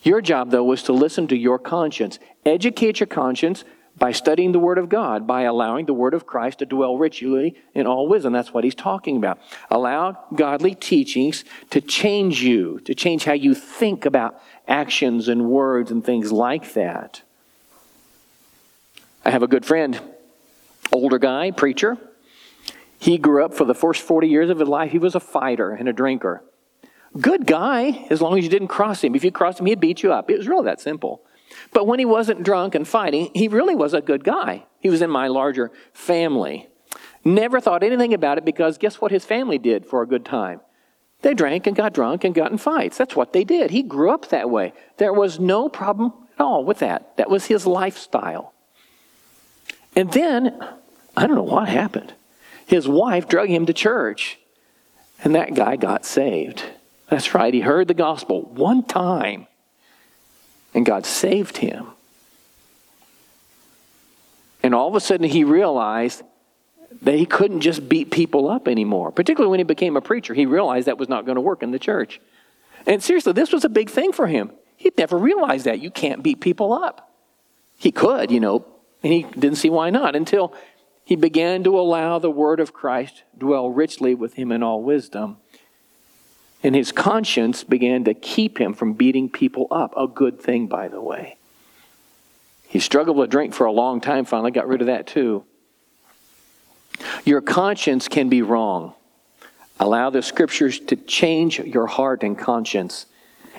Your 0.02 0.20
job, 0.20 0.50
though, 0.50 0.64
was 0.64 0.82
to 0.84 0.92
listen 0.92 1.28
to 1.28 1.36
your 1.36 1.58
conscience. 1.58 2.18
Educate 2.44 2.98
your 3.00 3.06
conscience 3.06 3.64
by 3.98 4.12
studying 4.12 4.52
the 4.52 4.58
Word 4.58 4.78
of 4.78 4.88
God, 4.88 5.26
by 5.26 5.42
allowing 5.42 5.86
the 5.86 5.94
Word 5.94 6.14
of 6.14 6.26
Christ 6.26 6.60
to 6.60 6.66
dwell 6.66 6.96
richly 6.96 7.54
in 7.74 7.86
all 7.86 8.08
wisdom. 8.08 8.32
That's 8.32 8.52
what 8.52 8.64
he's 8.64 8.74
talking 8.74 9.16
about. 9.16 9.38
Allow 9.70 10.18
godly 10.34 10.74
teachings 10.74 11.44
to 11.70 11.80
change 11.80 12.42
you, 12.42 12.80
to 12.80 12.94
change 12.94 13.24
how 13.24 13.34
you 13.34 13.54
think 13.54 14.04
about 14.04 14.40
actions 14.66 15.28
and 15.28 15.48
words 15.50 15.90
and 15.90 16.04
things 16.04 16.32
like 16.32 16.72
that. 16.72 17.22
I 19.24 19.30
have 19.30 19.42
a 19.42 19.48
good 19.48 19.64
friend, 19.64 20.00
older 20.92 21.18
guy, 21.18 21.50
preacher. 21.50 21.98
He 22.98 23.18
grew 23.18 23.44
up 23.44 23.54
for 23.54 23.64
the 23.64 23.74
first 23.74 24.02
40 24.02 24.28
years 24.28 24.50
of 24.50 24.58
his 24.58 24.68
life, 24.68 24.92
he 24.92 24.98
was 24.98 25.14
a 25.14 25.20
fighter 25.20 25.70
and 25.72 25.88
a 25.88 25.92
drinker. 25.92 26.42
Good 27.20 27.46
guy, 27.46 28.06
as 28.08 28.22
long 28.22 28.38
as 28.38 28.44
you 28.44 28.50
didn't 28.50 28.68
cross 28.68 29.04
him. 29.04 29.14
If 29.14 29.22
you 29.22 29.30
crossed 29.30 29.60
him, 29.60 29.66
he'd 29.66 29.80
beat 29.80 30.02
you 30.02 30.12
up. 30.12 30.30
It 30.30 30.38
was 30.38 30.48
really 30.48 30.64
that 30.64 30.80
simple. 30.80 31.22
But 31.72 31.86
when 31.86 31.98
he 31.98 32.04
wasn't 32.04 32.42
drunk 32.42 32.74
and 32.74 32.86
fighting, 32.86 33.30
he 33.34 33.48
really 33.48 33.74
was 33.74 33.94
a 33.94 34.00
good 34.00 34.24
guy. 34.24 34.64
He 34.80 34.90
was 34.90 35.02
in 35.02 35.10
my 35.10 35.28
larger 35.28 35.70
family. 35.92 36.68
Never 37.24 37.60
thought 37.60 37.82
anything 37.82 38.12
about 38.12 38.38
it 38.38 38.44
because 38.44 38.78
guess 38.78 39.00
what 39.00 39.12
his 39.12 39.24
family 39.24 39.58
did 39.58 39.86
for 39.86 40.02
a 40.02 40.06
good 40.06 40.24
time? 40.24 40.60
They 41.22 41.34
drank 41.34 41.66
and 41.66 41.76
got 41.76 41.94
drunk 41.94 42.24
and 42.24 42.34
got 42.34 42.50
in 42.50 42.58
fights. 42.58 42.98
That's 42.98 43.14
what 43.14 43.32
they 43.32 43.44
did. 43.44 43.70
He 43.70 43.82
grew 43.82 44.10
up 44.10 44.28
that 44.28 44.50
way. 44.50 44.72
There 44.96 45.12
was 45.12 45.38
no 45.38 45.68
problem 45.68 46.12
at 46.38 46.42
all 46.42 46.64
with 46.64 46.80
that. 46.80 47.16
That 47.16 47.30
was 47.30 47.46
his 47.46 47.64
lifestyle. 47.64 48.52
And 49.94 50.12
then, 50.12 50.58
I 51.16 51.26
don't 51.26 51.36
know 51.36 51.42
what 51.42 51.68
happened 51.68 52.14
his 52.66 52.88
wife 52.88 53.28
drug 53.28 53.48
him 53.48 53.66
to 53.66 53.72
church. 53.72 54.38
And 55.22 55.34
that 55.34 55.54
guy 55.54 55.76
got 55.76 56.04
saved. 56.04 56.64
That's 57.10 57.34
right, 57.34 57.52
he 57.52 57.60
heard 57.60 57.86
the 57.88 57.94
gospel 57.94 58.42
one 58.42 58.82
time, 58.84 59.46
and 60.74 60.86
God 60.86 61.06
saved 61.06 61.58
him. 61.58 61.86
And 64.62 64.74
all 64.74 64.88
of 64.88 64.94
a 64.94 65.00
sudden, 65.00 65.28
he 65.28 65.44
realized 65.44 66.22
that 67.02 67.14
he 67.14 67.26
couldn't 67.26 67.60
just 67.60 67.88
beat 67.88 68.10
people 68.10 68.48
up 68.48 68.68
anymore. 68.68 69.10
Particularly 69.10 69.50
when 69.50 69.60
he 69.60 69.64
became 69.64 69.96
a 69.96 70.00
preacher, 70.00 70.34
he 70.34 70.46
realized 70.46 70.86
that 70.86 70.98
was 70.98 71.08
not 71.08 71.26
going 71.26 71.36
to 71.36 71.40
work 71.40 71.62
in 71.62 71.72
the 71.72 71.78
church. 71.78 72.20
And 72.86 73.02
seriously, 73.02 73.32
this 73.32 73.52
was 73.52 73.64
a 73.64 73.68
big 73.68 73.90
thing 73.90 74.12
for 74.12 74.26
him. 74.26 74.52
He'd 74.76 74.96
never 74.98 75.16
realized 75.16 75.64
that. 75.66 75.80
You 75.80 75.90
can't 75.90 76.22
beat 76.22 76.40
people 76.40 76.72
up. 76.72 77.12
He 77.76 77.90
could, 77.90 78.30
you 78.30 78.40
know, 78.40 78.64
and 79.02 79.12
he 79.12 79.22
didn't 79.22 79.56
see 79.56 79.70
why 79.70 79.90
not 79.90 80.14
until 80.14 80.54
he 81.04 81.16
began 81.16 81.64
to 81.64 81.78
allow 81.78 82.18
the 82.18 82.30
word 82.30 82.60
of 82.60 82.72
Christ 82.72 83.24
dwell 83.36 83.70
richly 83.70 84.14
with 84.14 84.34
him 84.34 84.52
in 84.52 84.62
all 84.62 84.82
wisdom. 84.82 85.38
And 86.62 86.74
his 86.74 86.92
conscience 86.92 87.64
began 87.64 88.04
to 88.04 88.14
keep 88.14 88.58
him 88.58 88.74
from 88.74 88.92
beating 88.92 89.28
people 89.28 89.66
up. 89.70 89.94
A 89.96 90.06
good 90.06 90.40
thing, 90.40 90.68
by 90.68 90.88
the 90.88 91.00
way. 91.00 91.36
He 92.68 92.78
struggled 92.78 93.16
with 93.16 93.30
drink 93.30 93.52
for 93.52 93.66
a 93.66 93.72
long 93.72 94.00
time, 94.00 94.24
finally 94.24 94.50
got 94.50 94.68
rid 94.68 94.80
of 94.80 94.86
that 94.86 95.06
too. 95.06 95.44
Your 97.24 97.40
conscience 97.40 98.08
can 98.08 98.28
be 98.28 98.42
wrong. 98.42 98.94
Allow 99.80 100.10
the 100.10 100.22
scriptures 100.22 100.78
to 100.80 100.96
change 100.96 101.58
your 101.58 101.86
heart 101.86 102.22
and 102.22 102.38
conscience. 102.38 103.06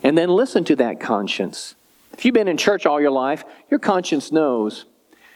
And 0.01 0.17
then 0.17 0.29
listen 0.29 0.63
to 0.65 0.75
that 0.77 0.99
conscience. 0.99 1.75
If 2.13 2.25
you've 2.25 2.33
been 2.33 2.47
in 2.47 2.57
church 2.57 2.85
all 2.85 3.01
your 3.01 3.11
life, 3.11 3.43
your 3.69 3.79
conscience 3.79 4.31
knows 4.31 4.85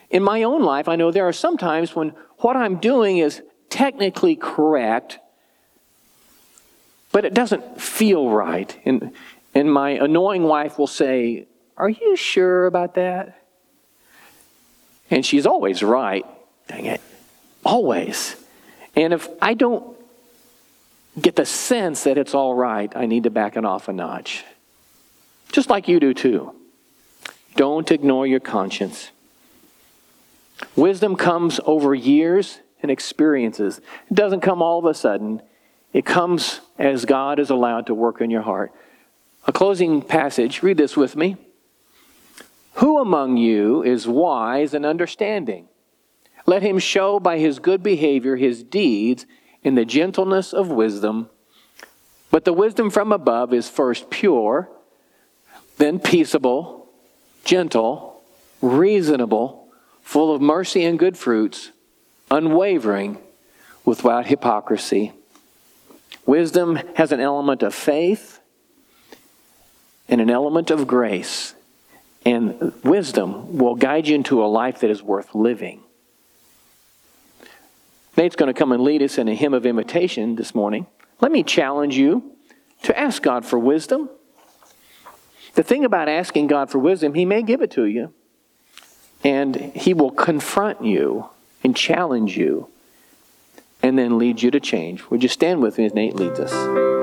in 0.09 0.23
my 0.23 0.43
own 0.43 0.63
life, 0.63 0.87
I 0.87 0.95
know 0.95 1.11
there 1.11 1.27
are 1.27 1.33
some 1.33 1.57
times 1.57 1.95
when 1.95 2.13
what 2.37 2.55
I'm 2.55 2.77
doing 2.77 3.17
is 3.17 3.41
technically 3.69 4.35
correct, 4.35 5.19
but 7.17 7.25
it 7.25 7.33
doesn't 7.33 7.81
feel 7.81 8.29
right. 8.29 8.79
And, 8.85 9.11
and 9.55 9.73
my 9.73 9.89
annoying 9.89 10.43
wife 10.43 10.77
will 10.77 10.85
say, 10.85 11.47
Are 11.75 11.89
you 11.89 12.15
sure 12.15 12.67
about 12.67 12.93
that? 12.93 13.41
And 15.09 15.25
she's 15.25 15.47
always 15.47 15.81
right. 15.81 16.27
Dang 16.67 16.85
it. 16.85 17.01
Always. 17.65 18.35
And 18.95 19.13
if 19.13 19.27
I 19.41 19.55
don't 19.55 19.97
get 21.19 21.35
the 21.35 21.45
sense 21.47 22.03
that 22.03 22.19
it's 22.19 22.35
all 22.35 22.53
right, 22.53 22.95
I 22.95 23.07
need 23.07 23.23
to 23.23 23.31
back 23.31 23.57
it 23.57 23.65
off 23.65 23.87
a 23.87 23.93
notch. 23.93 24.45
Just 25.51 25.71
like 25.71 25.87
you 25.87 25.99
do 25.99 26.13
too. 26.13 26.53
Don't 27.55 27.89
ignore 27.89 28.27
your 28.27 28.41
conscience. 28.41 29.09
Wisdom 30.75 31.15
comes 31.15 31.59
over 31.65 31.95
years 31.95 32.59
and 32.83 32.91
experiences. 32.91 33.79
It 34.11 34.13
doesn't 34.13 34.41
come 34.41 34.61
all 34.61 34.77
of 34.77 34.85
a 34.85 34.93
sudden. 34.93 35.41
It 35.93 36.05
comes 36.05 36.61
as 36.77 37.05
God 37.05 37.39
is 37.39 37.49
allowed 37.49 37.87
to 37.87 37.93
work 37.93 38.21
in 38.21 38.29
your 38.29 38.41
heart. 38.41 38.71
A 39.45 39.51
closing 39.51 40.01
passage, 40.01 40.61
read 40.61 40.77
this 40.77 40.97
with 40.97 41.15
me. 41.15 41.37
Who 42.75 42.99
among 42.99 43.37
you 43.37 43.81
is 43.81 44.07
wise 44.07 44.73
and 44.73 44.85
understanding? 44.85 45.67
Let 46.45 46.61
him 46.61 46.79
show 46.79 47.19
by 47.19 47.39
his 47.39 47.59
good 47.59 47.81
behavior 47.81 48.35
his 48.35 48.63
deeds 48.63 49.25
in 49.63 49.75
the 49.75 49.85
gentleness 49.85 50.53
of 50.53 50.69
wisdom. 50.69 51.29
But 52.29 52.45
the 52.45 52.53
wisdom 52.53 52.89
from 52.89 53.11
above 53.11 53.53
is 53.53 53.69
first 53.69 54.09
pure, 54.09 54.69
then 55.77 55.99
peaceable, 55.99 56.89
gentle, 57.43 58.21
reasonable, 58.61 59.69
full 60.01 60.33
of 60.33 60.41
mercy 60.41 60.85
and 60.85 60.99
good 60.99 61.17
fruits, 61.17 61.71
unwavering, 62.29 63.17
without 63.83 64.27
hypocrisy. 64.27 65.13
Wisdom 66.27 66.75
has 66.95 67.11
an 67.11 67.19
element 67.19 67.63
of 67.63 67.73
faith 67.73 68.39
and 70.07 70.21
an 70.21 70.29
element 70.29 70.69
of 70.69 70.85
grace. 70.85 71.55
And 72.25 72.73
wisdom 72.83 73.57
will 73.57 73.75
guide 73.75 74.07
you 74.07 74.15
into 74.15 74.43
a 74.43 74.47
life 74.47 74.81
that 74.81 74.91
is 74.91 75.01
worth 75.01 75.33
living. 75.33 75.81
Nate's 78.17 78.35
going 78.35 78.53
to 78.53 78.57
come 78.57 78.71
and 78.71 78.83
lead 78.83 79.01
us 79.01 79.17
in 79.17 79.27
a 79.27 79.33
hymn 79.33 79.53
of 79.53 79.65
invitation 79.65 80.35
this 80.35 80.53
morning. 80.53 80.87
Let 81.21 81.31
me 81.31 81.43
challenge 81.43 81.95
you 81.95 82.31
to 82.83 82.97
ask 82.97 83.21
God 83.21 83.45
for 83.45 83.57
wisdom. 83.57 84.09
The 85.53 85.63
thing 85.63 85.85
about 85.85 86.09
asking 86.09 86.47
God 86.47 86.69
for 86.69 86.79
wisdom, 86.79 87.13
He 87.13 87.25
may 87.25 87.41
give 87.41 87.61
it 87.61 87.71
to 87.71 87.85
you, 87.85 88.13
and 89.23 89.55
He 89.55 89.93
will 89.93 90.11
confront 90.11 90.83
you 90.83 91.29
and 91.63 91.75
challenge 91.75 92.37
you, 92.37 92.69
and 93.87 93.97
then 93.97 94.17
leads 94.17 94.43
you 94.43 94.51
to 94.51 94.59
change. 94.59 95.09
Would 95.09 95.23
you 95.23 95.29
stand 95.29 95.61
with 95.61 95.77
me 95.77 95.85
as 95.85 95.93
Nate 95.93 96.15
leads 96.15 96.39
us? 96.39 96.96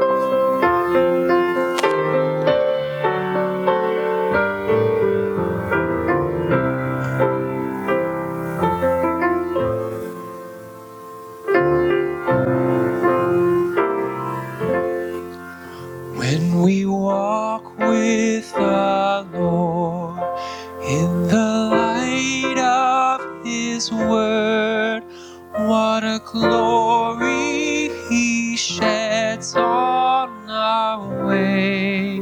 Glory 26.34 27.90
He 28.08 28.56
sheds 28.56 29.54
on 29.54 30.50
our 30.50 31.26
way. 31.26 32.20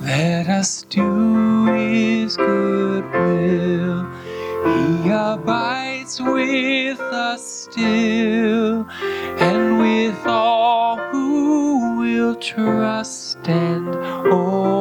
Let 0.00 0.48
us 0.48 0.82
do 0.90 1.66
His 1.66 2.36
good 2.36 3.04
will. 3.12 4.00
He 4.66 5.10
abides 5.10 6.20
with 6.20 7.00
us 7.00 7.68
still, 7.70 8.86
and 8.90 9.78
with 9.78 10.26
all 10.26 10.96
who 10.96 12.00
will 12.00 12.34
trust 12.34 13.38
and 13.48 13.94
obey. 14.26 14.77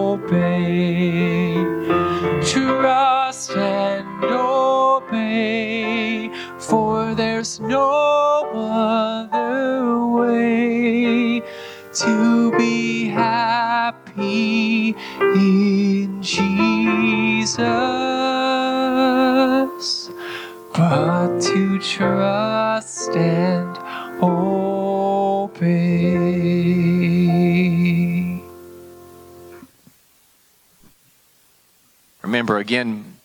Remember, 32.47 32.61
again, 32.61 33.15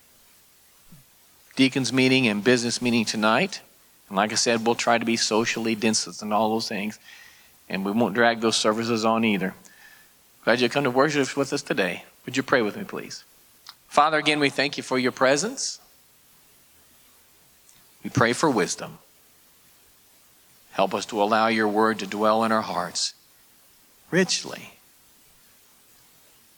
deacons 1.55 1.93
meeting 1.93 2.27
and 2.27 2.43
business 2.43 2.83
meeting 2.83 3.05
tonight. 3.05 3.61
And 4.09 4.17
like 4.17 4.33
I 4.33 4.35
said, 4.35 4.67
we'll 4.67 4.75
try 4.75 4.99
to 4.99 5.05
be 5.05 5.17
socially 5.17 5.77
distanced 5.77 6.23
and 6.23 6.35
all 6.35 6.51
those 6.51 6.67
things. 6.67 6.99
And 7.69 7.85
we 7.85 7.93
won't 7.93 8.17
drag 8.17 8.41
those 8.41 8.57
services 8.57 9.05
on 9.05 9.25
either. 9.25 9.55
Glad 10.45 10.61
you 10.61 10.69
come 10.69 10.83
to 10.83 10.91
worship 10.91 11.37
with 11.37 11.53
us 11.53 11.63
today. 11.63 12.03
Would 12.27 12.37
you 12.37 12.43
pray 12.43 12.63
with 12.63 12.77
me, 12.77 12.83
please? 12.83 13.23
Father, 13.87 14.19
again, 14.19 14.41
we 14.41 14.51
thank 14.51 14.77
you 14.77 14.83
for 14.83 14.99
your 14.99 15.13
presence. 15.13 15.79
We 18.03 18.11
pray 18.11 18.33
for 18.33 18.51
wisdom. 18.51 18.99
Help 20.73 20.95
us 20.95 21.07
to 21.07 21.23
allow 21.23 21.47
your 21.47 21.69
word 21.69 22.01
to 22.01 22.09
dwell 22.09 22.43
in 22.43 22.51
our 22.51 22.63
hearts 22.63 23.15
richly. 24.11 24.73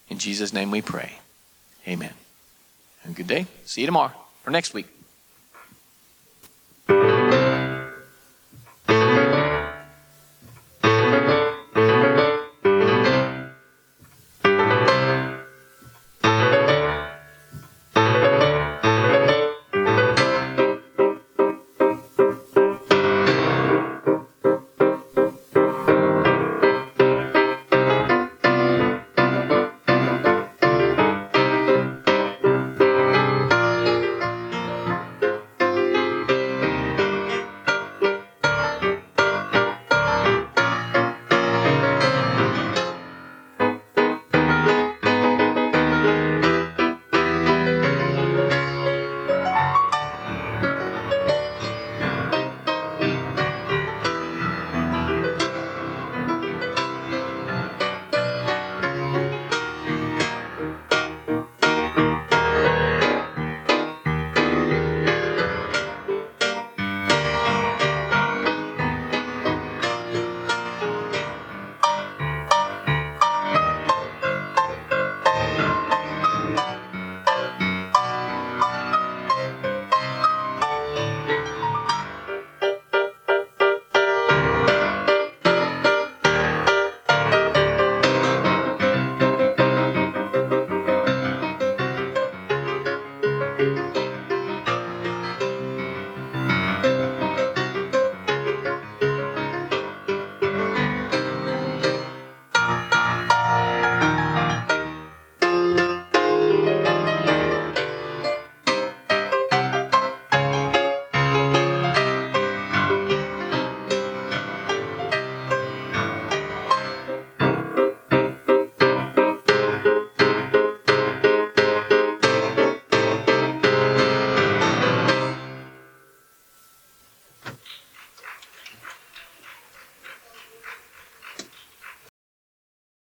In 0.09 0.17
Jesus' 0.17 0.51
name 0.51 0.71
we 0.71 0.81
pray. 0.81 1.19
Amen. 1.87 2.13
And 3.05 3.15
good 3.15 3.27
day. 3.27 3.45
See 3.65 3.81
you 3.81 3.87
tomorrow 3.87 4.11
or 4.45 4.51
next 4.51 4.73
week. 4.73 4.87